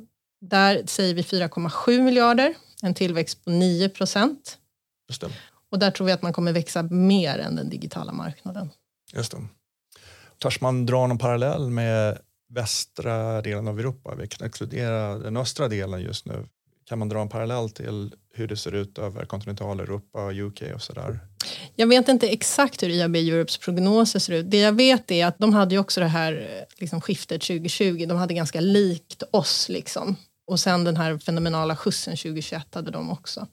där 0.50 0.84
säger 0.86 1.14
vi 1.14 1.22
4,7 1.22 2.02
miljarder, 2.02 2.54
en 2.82 2.94
tillväxt 2.94 3.44
på 3.44 3.50
9 3.50 3.90
procent. 3.90 4.58
Och 5.72 5.80
där 5.80 5.92
tror 5.92 6.08
vi 6.08 6.14
att 6.14 6.22
man 6.22 6.34
kommer 6.34 6.54
växa 6.54 6.84
mer 6.84 7.40
än 7.40 7.56
den 7.56 7.70
digitala 7.70 8.12
marknaden. 8.12 8.70
Just 9.14 9.32
det. 9.32 9.38
Törs 10.42 10.62
man 10.62 10.86
dra 10.86 11.08
någon 11.08 11.18
parallell 11.18 11.70
med 11.70 12.20
västra 12.50 13.42
delen 13.42 13.68
av 13.68 13.80
Europa? 13.80 14.16
Vi 14.16 14.28
kan 14.28 14.48
exkludera 14.48 15.18
den 15.18 15.38
östra 15.38 15.68
delen 15.68 16.02
just 16.02 16.26
nu. 16.26 16.48
Kan 16.86 17.00
man 17.00 17.10
dra 17.10 17.22
en 17.22 17.30
parallell 17.30 17.70
till 17.70 18.14
hur 18.34 18.48
det 18.48 18.58
ser 18.58 18.76
ut 18.76 18.98
över 18.98 19.26
kontinentaleuropa 19.26 20.26
och 20.26 20.34
UK 20.34 20.62
och 20.76 20.82
sådär? 20.82 21.20
Jag 21.76 21.88
vet 21.88 22.10
inte 22.10 22.28
exakt 22.30 22.84
hur 22.84 22.90
IAB 22.90 23.16
Europes 23.16 23.58
prognoser 23.58 24.20
ser 24.20 24.34
ut. 24.34 24.52
Det 24.52 24.60
jag 24.60 24.74
vet 24.74 25.12
är 25.12 25.26
att 25.26 25.40
de 25.40 25.54
hade 25.54 25.76
ju 25.76 25.80
också 25.80 26.00
det 26.00 26.08
här 26.08 26.66
liksom, 26.78 27.02
skiftet 27.02 27.42
2020. 27.42 28.06
De 28.08 28.18
hade 28.18 28.34
ganska 28.34 28.60
likt 28.60 29.24
oss. 29.32 29.70
Liksom. 29.70 30.16
Och 30.46 30.60
sen 30.60 30.84
den 30.84 30.98
här 30.98 31.18
fenomenala 31.18 31.76
skjutsen 31.76 32.18
2021 32.18 32.76
hade 32.76 32.92
de 32.92 33.10
också. 33.12 33.48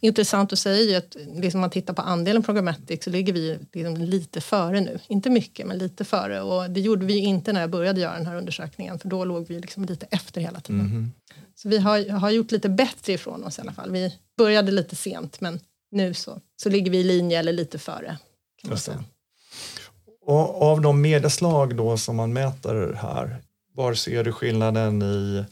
Intressant 0.00 0.52
att 0.52 0.58
säga 0.58 0.96
är 0.96 0.98
att 0.98 1.16
liksom 1.34 1.58
om 1.58 1.60
man 1.60 1.70
tittar 1.70 1.94
på 1.94 2.02
andelen 2.02 2.42
programmatic 2.42 3.04
så 3.04 3.10
ligger 3.10 3.32
vi 3.32 3.58
liksom 3.72 3.96
lite 3.96 4.40
före 4.40 4.80
nu. 4.80 4.98
Inte 5.08 5.30
mycket, 5.30 5.66
men 5.66 5.78
lite 5.78 6.04
före. 6.04 6.40
Och 6.40 6.70
det 6.70 6.80
gjorde 6.80 7.06
vi 7.06 7.18
inte 7.18 7.52
när 7.52 7.60
jag 7.60 7.70
började 7.70 8.00
göra 8.00 8.16
den 8.16 8.26
här 8.26 8.36
undersökningen 8.36 8.98
för 8.98 9.08
då 9.08 9.24
låg 9.24 9.46
vi 9.48 9.60
liksom 9.60 9.84
lite 9.84 10.06
efter 10.10 10.40
hela 10.40 10.60
tiden. 10.60 10.80
Mm. 10.80 11.12
Så 11.54 11.68
vi 11.68 11.78
har, 11.78 12.08
har 12.10 12.30
gjort 12.30 12.50
lite 12.50 12.68
bättre 12.68 13.12
ifrån 13.12 13.44
oss 13.44 13.58
i 13.58 13.60
alla 13.60 13.72
fall. 13.72 13.90
Vi 13.90 14.14
började 14.36 14.72
lite 14.72 14.96
sent 14.96 15.40
men 15.40 15.60
nu 15.90 16.14
så, 16.14 16.40
så 16.62 16.68
ligger 16.68 16.90
vi 16.90 16.98
i 16.98 17.04
linje 17.04 17.38
eller 17.38 17.52
lite 17.52 17.78
före. 17.78 18.18
Och 20.26 20.62
av 20.62 20.80
de 20.80 21.00
medieslag 21.00 21.76
då 21.76 21.96
som 21.96 22.16
man 22.16 22.32
mäter 22.32 22.98
här, 23.02 23.42
var 23.74 23.94
ser 23.94 24.24
du 24.24 24.32
skillnaden 24.32 25.02
i 25.02 25.44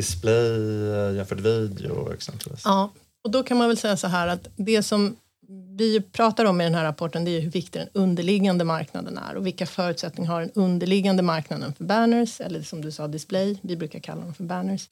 display 0.00 0.90
eh, 0.90 1.16
jämfört 1.16 1.40
video 1.40 2.12
exempelvis? 2.12 2.62
Ja, 2.64 2.92
och 3.24 3.30
då 3.30 3.42
kan 3.42 3.56
man 3.56 3.68
väl 3.68 3.76
säga 3.76 3.96
så 3.96 4.06
här 4.06 4.28
att 4.28 4.48
det 4.56 4.82
som 4.82 5.16
vi 5.76 6.00
pratar 6.00 6.44
om 6.44 6.60
i 6.60 6.64
den 6.64 6.74
här 6.74 6.84
rapporten 6.84 7.24
det 7.24 7.30
är 7.30 7.40
hur 7.40 7.50
viktig 7.50 7.80
den 7.80 7.88
underliggande 7.94 8.64
marknaden 8.64 9.18
är 9.18 9.34
och 9.36 9.46
vilka 9.46 9.66
förutsättningar 9.66 10.30
har 10.30 10.40
den 10.40 10.50
underliggande 10.54 11.22
marknaden 11.22 11.74
för 11.74 11.84
banners 11.84 12.40
eller 12.40 12.62
som 12.62 12.82
du 12.82 12.92
sa 12.92 13.08
display, 13.08 13.58
vi 13.62 13.76
brukar 13.76 14.00
kalla 14.00 14.20
dem 14.20 14.34
för 14.34 14.44
banners. 14.44 14.88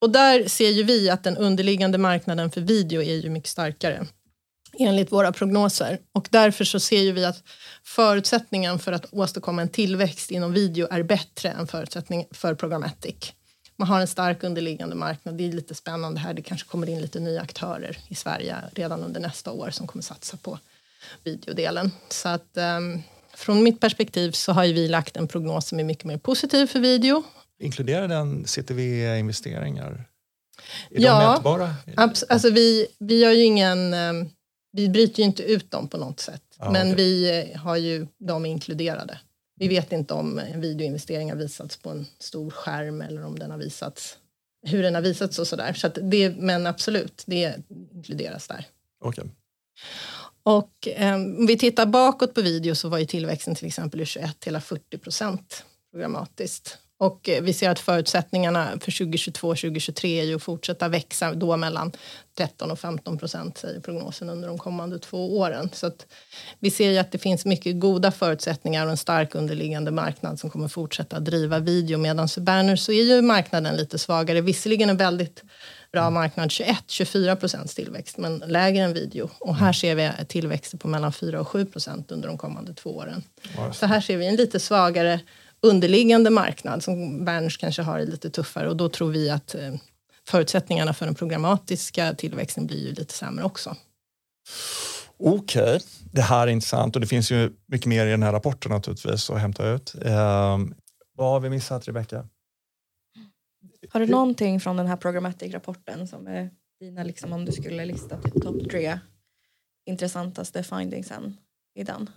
Och 0.00 0.10
där 0.10 0.48
ser 0.48 0.70
ju 0.70 0.82
vi 0.82 1.10
att 1.10 1.24
den 1.24 1.36
underliggande 1.36 1.98
marknaden 1.98 2.50
för 2.50 2.60
video 2.60 3.02
är 3.02 3.16
ju 3.16 3.30
mycket 3.30 3.50
starkare 3.50 4.06
enligt 4.78 5.12
våra 5.12 5.32
prognoser 5.32 5.98
och 6.12 6.28
därför 6.30 6.64
så 6.64 6.80
ser 6.80 7.02
ju 7.02 7.12
vi 7.12 7.24
att 7.24 7.42
förutsättningen 7.84 8.78
för 8.78 8.92
att 8.92 9.06
åstadkomma 9.12 9.62
en 9.62 9.68
tillväxt 9.68 10.30
inom 10.30 10.52
video 10.52 10.88
är 10.90 11.02
bättre 11.02 11.48
än 11.50 11.66
förutsättningen 11.66 12.26
för 12.30 12.54
programmatic. 12.54 13.35
Man 13.78 13.88
har 13.88 14.00
en 14.00 14.06
stark 14.06 14.42
underliggande 14.44 14.96
marknad. 14.96 15.34
Det 15.34 15.48
är 15.48 15.52
lite 15.52 15.74
spännande 15.74 16.20
här. 16.20 16.34
Det 16.34 16.42
kanske 16.42 16.68
kommer 16.68 16.88
in 16.88 17.00
lite 17.00 17.20
nya 17.20 17.40
aktörer 17.40 17.98
i 18.08 18.14
Sverige 18.14 18.56
redan 18.72 19.04
under 19.04 19.20
nästa 19.20 19.52
år 19.52 19.70
som 19.70 19.86
kommer 19.86 20.02
satsa 20.02 20.36
på 20.36 20.58
videodelen. 21.24 21.90
Så 22.08 22.28
att 22.28 22.56
um, 22.78 23.02
från 23.34 23.62
mitt 23.62 23.80
perspektiv 23.80 24.30
så 24.32 24.52
har 24.52 24.66
vi 24.66 24.88
lagt 24.88 25.16
en 25.16 25.28
prognos 25.28 25.68
som 25.68 25.80
är 25.80 25.84
mycket 25.84 26.04
mer 26.04 26.18
positiv 26.18 26.66
för 26.66 26.80
video. 26.80 27.22
Inkluderar 27.58 28.08
den 28.08 28.44
CTV-investeringar? 28.46 30.04
Är 30.90 31.00
Ja, 31.00 31.20
de 31.20 31.32
mätbara? 31.32 31.74
Alltså 32.28 32.50
vi, 32.50 32.86
vi 32.98 33.20
gör 33.20 33.32
ju 33.32 33.44
ingen... 33.44 33.94
um, 33.94 34.28
Vi 34.72 34.88
bryter 34.88 35.18
ju 35.18 35.24
inte 35.24 35.42
ut 35.42 35.70
dem 35.70 35.88
på 35.88 35.96
något 35.96 36.20
sätt. 36.20 36.42
Ja, 36.58 36.70
men 36.70 36.92
okej. 36.92 36.96
vi 36.96 37.40
eh, 37.52 37.60
har 37.60 37.76
ju 37.76 38.06
dem 38.18 38.46
inkluderade. 38.46 39.18
Vi 39.58 39.68
vet 39.68 39.92
inte 39.92 40.14
om 40.14 40.38
en 40.38 40.60
videoinvestering 40.60 41.30
har 41.30 41.36
visats 41.36 41.76
på 41.76 41.90
en 41.90 42.06
stor 42.18 42.50
skärm 42.50 43.00
eller 43.00 43.24
om 43.24 43.38
den 43.38 43.50
har 43.50 43.58
visats 43.58 44.18
hur 44.66 44.82
den 44.82 44.94
har 44.94 45.02
visats 45.02 45.38
och 45.38 45.46
sådär. 45.46 45.72
Så 45.72 45.88
det, 45.88 46.36
men 46.36 46.66
absolut, 46.66 47.22
det 47.26 47.56
inkluderas 47.94 48.48
där. 48.48 48.66
Okej. 49.00 49.24
Och 50.42 50.88
eh, 50.88 51.14
om 51.14 51.46
vi 51.46 51.58
tittar 51.58 51.86
bakåt 51.86 52.34
på 52.34 52.40
video 52.40 52.74
så 52.74 52.88
var 52.88 52.98
ju 52.98 53.06
tillväxten 53.06 53.54
till 53.54 53.66
exempel 53.66 54.00
i 54.00 54.06
21 54.06 54.44
hela 54.44 54.60
40 54.60 54.98
procent 54.98 55.64
programmatiskt. 55.90 56.78
Och 56.98 57.28
eh, 57.28 57.42
vi 57.42 57.52
ser 57.52 57.70
att 57.70 57.78
förutsättningarna 57.78 58.70
för 58.70 58.98
2022 58.98 59.48
2023 59.48 60.20
är 60.20 60.24
ju 60.24 60.36
att 60.36 60.42
fortsätta 60.42 60.88
växa 60.88 61.34
då 61.34 61.56
mellan 61.56 61.92
13 62.38 62.70
och 62.70 62.78
15 62.78 63.18
procent 63.18 63.58
säger 63.58 63.80
prognosen 63.80 64.30
under 64.30 64.48
de 64.48 64.58
kommande 64.58 64.98
två 64.98 65.38
åren. 65.38 65.70
Så 65.72 65.86
att 65.86 66.06
vi 66.58 66.70
ser 66.70 66.90
ju 66.90 66.98
att 66.98 67.12
det 67.12 67.18
finns 67.18 67.44
mycket 67.44 67.80
goda 67.80 68.10
förutsättningar 68.10 68.84
och 68.84 68.90
en 68.90 68.96
stark 68.96 69.34
underliggande 69.34 69.90
marknad 69.90 70.40
som 70.40 70.50
kommer 70.50 70.68
fortsätta 70.68 71.20
driva 71.20 71.58
video. 71.58 71.98
Medan 71.98 72.28
för 72.28 72.40
banners 72.40 72.80
så 72.80 72.92
är 72.92 73.02
ju 73.02 73.22
marknaden 73.22 73.76
lite 73.76 73.98
svagare. 73.98 74.40
Visserligen 74.40 74.90
en 74.90 74.96
väldigt 74.96 75.42
bra 75.92 76.10
marknad 76.10 76.48
21-24 76.48 77.36
procents 77.36 77.74
tillväxt 77.74 78.18
men 78.18 78.38
lägre 78.38 78.84
än 78.84 78.92
video. 78.92 79.30
Och 79.38 79.56
här 79.56 79.72
ser 79.72 79.94
vi 79.94 80.10
tillväxter 80.28 80.78
på 80.78 80.88
mellan 80.88 81.12
4 81.12 81.40
och 81.40 81.48
7 81.48 81.64
procent 81.64 82.12
under 82.12 82.28
de 82.28 82.38
kommande 82.38 82.74
två 82.74 82.96
åren. 82.96 83.22
Så 83.72 83.86
här 83.86 84.00
ser 84.00 84.16
vi 84.16 84.26
en 84.26 84.36
lite 84.36 84.60
svagare 84.60 85.20
underliggande 85.60 86.30
marknad 86.30 86.82
som 86.82 87.24
Berners 87.24 87.58
kanske 87.58 87.82
har 87.82 87.98
det 87.98 88.04
lite 88.06 88.30
tuffare 88.30 88.68
och 88.68 88.76
då 88.76 88.88
tror 88.88 89.10
vi 89.10 89.30
att 89.30 89.54
eh, 89.54 89.74
förutsättningarna 90.28 90.94
för 90.94 91.06
den 91.06 91.14
programmatiska 91.14 92.14
tillväxten 92.14 92.66
blir 92.66 92.86
ju 92.86 92.92
lite 92.92 93.14
sämre 93.14 93.44
också. 93.44 93.76
Okej, 95.18 95.80
det 96.12 96.22
här 96.22 96.46
är 96.46 96.50
intressant 96.50 96.96
och 96.96 97.00
det 97.00 97.06
finns 97.06 97.30
ju 97.30 97.52
mycket 97.66 97.86
mer 97.86 98.06
i 98.06 98.10
den 98.10 98.22
här 98.22 98.32
rapporten 98.32 98.72
naturligtvis 98.72 99.30
att 99.30 99.40
hämta 99.40 99.68
ut. 99.68 99.94
Ehm, 99.94 100.74
vad 101.16 101.30
har 101.30 101.40
vi 101.40 101.50
missat 101.50 101.88
Rebecka? 101.88 102.28
Har 103.90 104.00
du 104.00 104.06
någonting 104.06 104.60
från 104.60 104.76
den 104.76 104.86
här 104.86 104.96
programmatic-rapporten 104.96 106.08
som 106.08 106.26
är 106.26 106.50
dina, 106.80 107.02
liksom, 107.02 107.32
om 107.32 107.44
du 107.44 107.52
skulle 107.52 107.84
lista 107.84 108.22
typ 108.22 108.42
topp 108.42 108.70
tre 108.70 108.98
intressantaste 109.86 110.62
findingsen 110.62 111.36
i 111.74 111.82
den? 111.82 112.10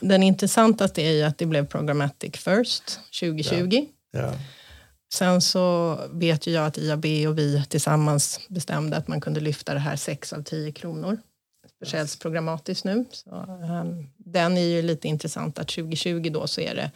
Den 0.00 0.22
intressantaste 0.22 1.02
är 1.02 1.12
ju 1.12 1.22
att 1.22 1.38
det 1.38 1.46
blev 1.46 1.66
programmatic 1.66 2.36
first 2.36 3.00
2020. 3.20 3.86
Ja. 4.12 4.32
Sen 5.14 5.40
så 5.40 5.98
vet 6.12 6.46
ju 6.46 6.52
jag 6.52 6.66
att 6.66 6.78
IAB 6.78 7.04
och 7.04 7.38
vi 7.38 7.64
tillsammans 7.68 8.40
bestämde 8.48 8.96
att 8.96 9.08
man 9.08 9.20
kunde 9.20 9.40
lyfta 9.40 9.74
det 9.74 9.80
här 9.80 9.96
6 9.96 10.32
av 10.32 10.42
10 10.42 10.72
kronor. 10.72 11.18
Försäljs 11.78 12.18
programmatiskt 12.18 12.84
nu. 12.84 13.04
Så, 13.10 13.30
ehm, 13.30 14.06
den 14.16 14.58
är 14.58 14.66
ju 14.66 14.82
lite 14.82 15.08
intressant 15.08 15.58
att 15.58 15.68
2020 15.68 16.30
då 16.32 16.46
så 16.46 16.60
är 16.60 16.74
det 16.74 16.90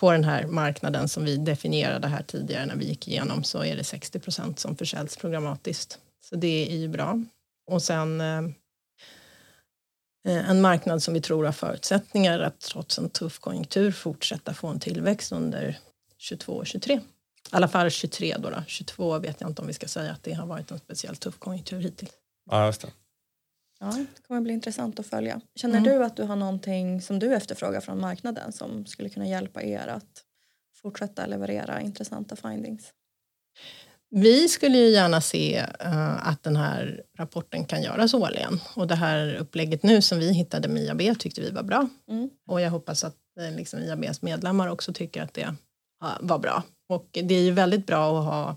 på 0.00 0.12
den 0.12 0.24
här 0.24 0.46
marknaden 0.46 1.08
som 1.08 1.24
vi 1.24 1.36
definierade 1.36 2.08
här 2.08 2.22
tidigare 2.22 2.66
när 2.66 2.76
vi 2.76 2.84
gick 2.84 3.08
igenom 3.08 3.44
så 3.44 3.64
är 3.64 3.76
det 3.76 3.84
60 3.84 4.18
procent 4.18 4.58
som 4.58 4.76
försäljs 4.76 5.16
programmatiskt. 5.16 5.98
Så 6.28 6.36
det 6.36 6.72
är 6.72 6.76
ju 6.76 6.88
bra. 6.88 7.24
Och 7.70 7.82
sen 7.82 8.20
ehm, 8.20 8.46
eh, 8.46 8.52
en 10.24 10.60
marknad 10.60 11.02
som 11.02 11.14
vi 11.14 11.20
tror 11.20 11.44
har 11.44 11.52
förutsättningar 11.52 12.40
att 12.40 12.60
trots 12.60 12.98
en 12.98 13.10
tuff 13.10 13.38
konjunktur 13.38 13.92
fortsätta 13.92 14.54
få 14.54 14.66
en 14.68 14.80
tillväxt 14.80 15.32
under 15.32 15.78
22 16.18 16.52
och 16.52 16.66
23. 16.66 16.94
I 16.94 17.00
alla 17.50 17.68
fall 17.68 17.90
23 17.90 18.36
då, 18.38 18.50
då. 18.50 18.62
22 18.66 19.18
vet 19.18 19.40
jag 19.40 19.50
inte 19.50 19.62
om 19.62 19.68
vi 19.68 19.74
ska 19.74 19.86
säga 19.88 20.12
att 20.12 20.22
det 20.22 20.32
har 20.32 20.46
varit 20.46 20.70
en 20.70 20.78
speciellt 20.78 21.20
tuff 21.20 21.38
konjunktur 21.38 21.80
hittills. 21.80 22.12
ja, 22.50 22.66
just 22.66 22.80
det. 22.80 22.88
Ja, 23.80 23.86
det 24.16 24.22
kommer 24.28 24.40
bli 24.40 24.52
intressant 24.52 24.98
att 25.00 25.06
följa. 25.06 25.40
Känner 25.54 25.78
Mm. 25.78 25.92
du 25.92 26.04
att 26.04 26.16
du 26.16 26.22
har 26.22 26.36
någonting 26.36 27.02
som 27.02 27.18
du 27.18 27.34
efterfrågar 27.34 27.80
från 27.80 28.00
marknaden 28.00 28.52
som 28.52 28.86
skulle 28.86 29.08
kunna 29.08 29.26
hjälpa 29.26 29.62
er 29.62 29.86
att 29.86 30.22
fortsätta 30.82 31.26
leverera 31.26 31.80
intressanta 31.80 32.36
findings? 32.36 32.92
Vi 34.16 34.48
skulle 34.48 34.78
ju 34.78 34.88
gärna 34.88 35.20
se 35.20 35.56
eh, 35.80 36.28
att 36.28 36.42
den 36.42 36.56
här 36.56 37.02
rapporten 37.18 37.64
kan 37.64 37.82
göras 37.82 38.14
årligen 38.14 38.60
och 38.74 38.86
det 38.86 38.94
här 38.94 39.34
upplägget 39.34 39.82
nu 39.82 40.02
som 40.02 40.18
vi 40.18 40.32
hittade 40.32 40.68
med 40.68 40.82
IAB 40.82 41.18
tyckte 41.18 41.40
vi 41.40 41.50
var 41.50 41.62
bra 41.62 41.88
Mm. 42.10 42.30
och 42.48 42.60
jag 42.60 42.70
hoppas 42.70 43.04
att 43.04 43.16
eh, 43.40 43.56
liksom 43.56 43.80
IABs 43.80 44.22
medlemmar 44.22 44.68
också 44.68 44.92
tycker 44.92 45.22
att 45.22 45.34
det 45.34 45.54
var 46.20 46.38
bra. 46.38 46.62
Och 46.88 47.08
det 47.12 47.34
är 47.34 47.42
ju 47.42 47.50
väldigt 47.50 47.86
bra 47.86 48.18
att 48.18 48.24
ha 48.24 48.56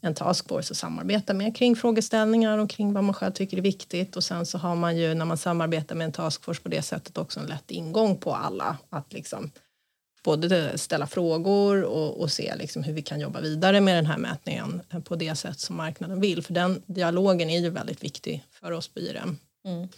en 0.00 0.14
taskforce 0.14 0.72
att 0.72 0.76
samarbeta 0.76 1.34
med 1.34 1.56
kring 1.56 1.76
frågeställningar 1.76 2.58
och 2.58 2.70
kring 2.70 2.92
vad 2.92 3.04
man 3.04 3.14
själv 3.14 3.32
tycker 3.32 3.56
är 3.56 3.62
viktigt 3.62 4.16
och 4.16 4.24
sen 4.24 4.46
så 4.46 4.58
har 4.58 4.76
man 4.76 4.96
ju 4.96 5.14
när 5.14 5.24
man 5.24 5.36
samarbetar 5.38 5.94
med 5.94 6.04
en 6.04 6.12
taskforce 6.12 6.62
på 6.62 6.68
det 6.68 6.82
sättet 6.82 7.18
också 7.18 7.40
en 7.40 7.46
lätt 7.46 7.70
ingång 7.70 8.16
på 8.16 8.34
alla 8.34 8.76
att 8.90 9.12
liksom 9.12 9.50
både 10.26 10.78
ställa 10.78 11.06
frågor 11.06 11.82
och, 11.82 12.20
och 12.20 12.32
se 12.32 12.54
liksom 12.56 12.82
hur 12.82 12.92
vi 12.92 13.02
kan 13.02 13.20
jobba 13.20 13.40
vidare 13.40 13.80
med 13.80 13.96
den 13.96 14.06
här 14.06 14.18
mätningen 14.18 14.82
på 15.04 15.16
det 15.16 15.34
sätt 15.34 15.60
som 15.60 15.76
marknaden 15.76 16.20
vill. 16.20 16.42
För 16.42 16.54
den 16.54 16.82
dialogen 16.86 17.50
är 17.50 17.60
ju 17.60 17.70
väldigt 17.70 18.04
viktig 18.04 18.44
för 18.60 18.72
oss 18.72 18.88
på 18.88 19.00
IRM. 19.00 19.38
Mm. 19.66 19.88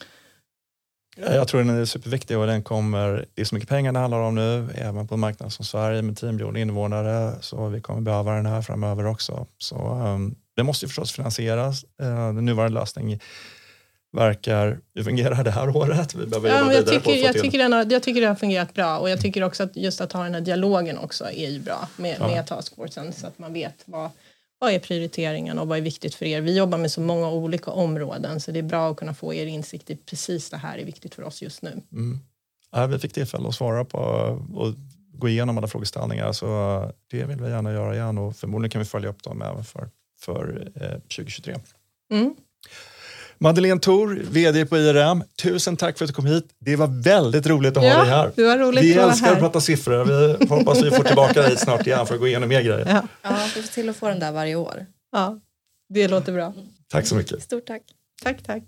Ja, 1.17 1.35
Jag 1.35 1.49
tror 1.49 1.65
den 1.65 1.81
är 1.81 1.85
superviktig 1.85 2.39
och 2.39 2.47
den 2.47 2.63
kommer, 2.63 3.27
det 3.35 3.41
är 3.41 3.45
så 3.45 3.55
mycket 3.55 3.71
pengar 3.71 3.93
det 3.93 3.99
handlar 3.99 4.21
om 4.21 4.35
nu, 4.35 4.69
även 4.75 5.09
på 5.09 5.15
en 5.15 5.21
marknad 5.21 5.53
som 5.53 5.65
Sverige 5.65 6.03
med 6.03 6.17
10 6.17 6.33
miljoner 6.33 6.61
invånare, 6.61 7.35
så 7.41 7.69
vi 7.69 7.81
kommer 7.81 8.01
behöva 8.01 8.33
den 8.33 8.47
här 8.47 8.63
framöver 8.63 9.07
också. 9.07 9.47
Så 9.59 9.77
um, 9.77 10.35
det 10.57 10.63
måste 10.63 10.85
ju 10.85 10.89
förstås 10.89 11.13
finansieras. 11.13 11.85
Uh, 12.03 12.35
den 12.35 12.45
nuvarande 12.45 12.81
lösningen 12.81 13.21
verkar 14.19 14.81
fungera 15.05 15.43
det 15.43 15.51
här 15.51 15.77
året? 15.77 16.15
Vi 16.15 16.27
behöver 16.27 16.49
Ja, 16.49 16.55
jobba 16.55 16.67
men 16.67 16.77
jag, 16.77 16.87
tycker, 16.87 17.15
jag, 17.15 17.39
tycker 17.43 17.59
den 17.59 17.73
har, 17.73 17.87
jag 17.93 18.03
tycker 18.03 18.21
det 18.21 18.27
har 18.27 18.35
fungerat 18.35 18.75
bra 18.75 18.99
och 18.99 19.11
jag 19.11 19.21
tycker 19.21 19.43
också 19.43 19.63
att 19.63 19.77
just 19.77 20.01
att 20.01 20.13
ha 20.13 20.25
den 20.25 20.35
här 20.35 20.41
dialogen 20.41 20.99
också 20.99 21.25
är 21.25 21.49
ju 21.51 21.61
bra 21.61 21.89
med, 21.97 22.17
Ja. 22.21 22.27
med 22.29 22.47
taskforcen 22.47 23.13
så 23.13 23.27
att 23.27 23.39
man 23.39 23.53
vet 23.53 23.83
vad, 23.85 24.11
vad 24.59 24.73
är 24.73 24.79
prioriteringen 24.79 25.59
och 25.59 25.69
vad 25.69 25.79
är 25.79 25.83
viktigt 25.83 26.15
för 26.15 26.27
er. 26.27 26.41
Vi 26.41 26.57
jobbar 26.57 26.79
med 26.79 26.91
så 26.93 27.01
många 27.01 27.31
olika 27.31 27.71
områden 27.71 28.41
så 28.41 28.51
det 28.51 28.59
är 28.59 28.63
bra 28.63 28.91
att 28.91 28.97
kunna 28.97 29.15
få 29.15 29.35
er 29.35 29.47
insikt 29.47 29.91
i 29.91 29.97
precis 29.97 30.51
det 30.51 30.57
här 30.57 30.79
är 30.79 30.85
viktigt 30.85 31.15
för 31.15 31.23
oss 31.23 31.43
just 31.43 31.63
nu. 31.63 31.83
Mm. 31.93 32.19
Ja, 32.71 32.87
vi 32.87 32.99
fick 32.99 33.13
tillfälle 33.13 33.49
att 33.49 33.55
svara 33.55 33.85
på 33.85 33.99
och 34.55 34.75
gå 35.13 35.29
igenom 35.29 35.59
alla 35.59 35.67
frågeställningar 35.69 36.33
så 36.33 36.47
det 37.11 37.25
vill 37.25 37.37
vi 37.41 37.49
gärna 37.51 37.73
göra 37.73 37.95
igen 37.95 38.19
och 38.19 38.37
förmodligen 38.37 38.71
kan 38.71 38.79
vi 38.79 38.85
följa 38.85 39.09
upp 39.09 39.23
dem 39.23 39.43
även 39.43 39.65
för, 39.65 39.91
för 40.21 40.69
eh, 40.75 40.91
2023. 40.91 41.57
Mm. 42.13 42.35
Madeleine 43.41 43.81
Thor, 43.81 44.23
VD 44.31 44.67
på 44.67 44.77
IRM, 44.79 45.23
tusen 45.43 45.77
tack 45.77 45.99
för 45.99 46.05
att 46.05 46.09
du 46.09 46.15
kom 46.15 46.27
hit. 46.27 46.45
Det 46.59 46.77
var 46.77 47.03
väldigt 47.03 47.47
roligt 47.47 47.77
att 47.77 47.83
ha 47.83 47.99
dig 48.03 48.09
här. 48.11 48.33
det 48.37 48.43
var 48.45 48.59
roligt 48.59 48.85
Vi 48.85 48.91
att 48.93 48.97
vara 48.99 49.11
älskar 49.11 49.27
att 49.29 49.35
här. 49.35 49.41
prata 49.41 49.61
siffror. 49.61 50.05
Vi 50.05 50.47
hoppas 50.47 50.83
vi 50.83 50.91
får 50.91 51.05
tillbaka 51.05 51.43
dig 51.43 51.57
snart 51.57 51.87
igen 51.87 52.07
för 52.07 52.15
att 52.15 52.21
gå 52.21 52.27
igenom 52.27 52.49
mer 52.49 52.63
grejer. 52.63 52.87
Ja, 52.89 53.03
Ja, 53.23 53.37
vi 53.55 53.63
får 53.63 53.73
till 53.73 53.89
att 53.89 53.97
få 53.97 54.09
den 54.09 54.21
där 54.21 54.33
varje 54.33 54.55
år. 54.55 54.87
ja, 55.13 55.41
det 55.89 56.09
låter 56.09 56.33
bra. 56.33 56.55
Tack 56.89 57.07
så 57.07 57.15
mycket. 57.15 57.43
Stort 57.43 57.67
tack. 57.67 57.83
Tack, 58.23 58.43
tack. 58.43 58.63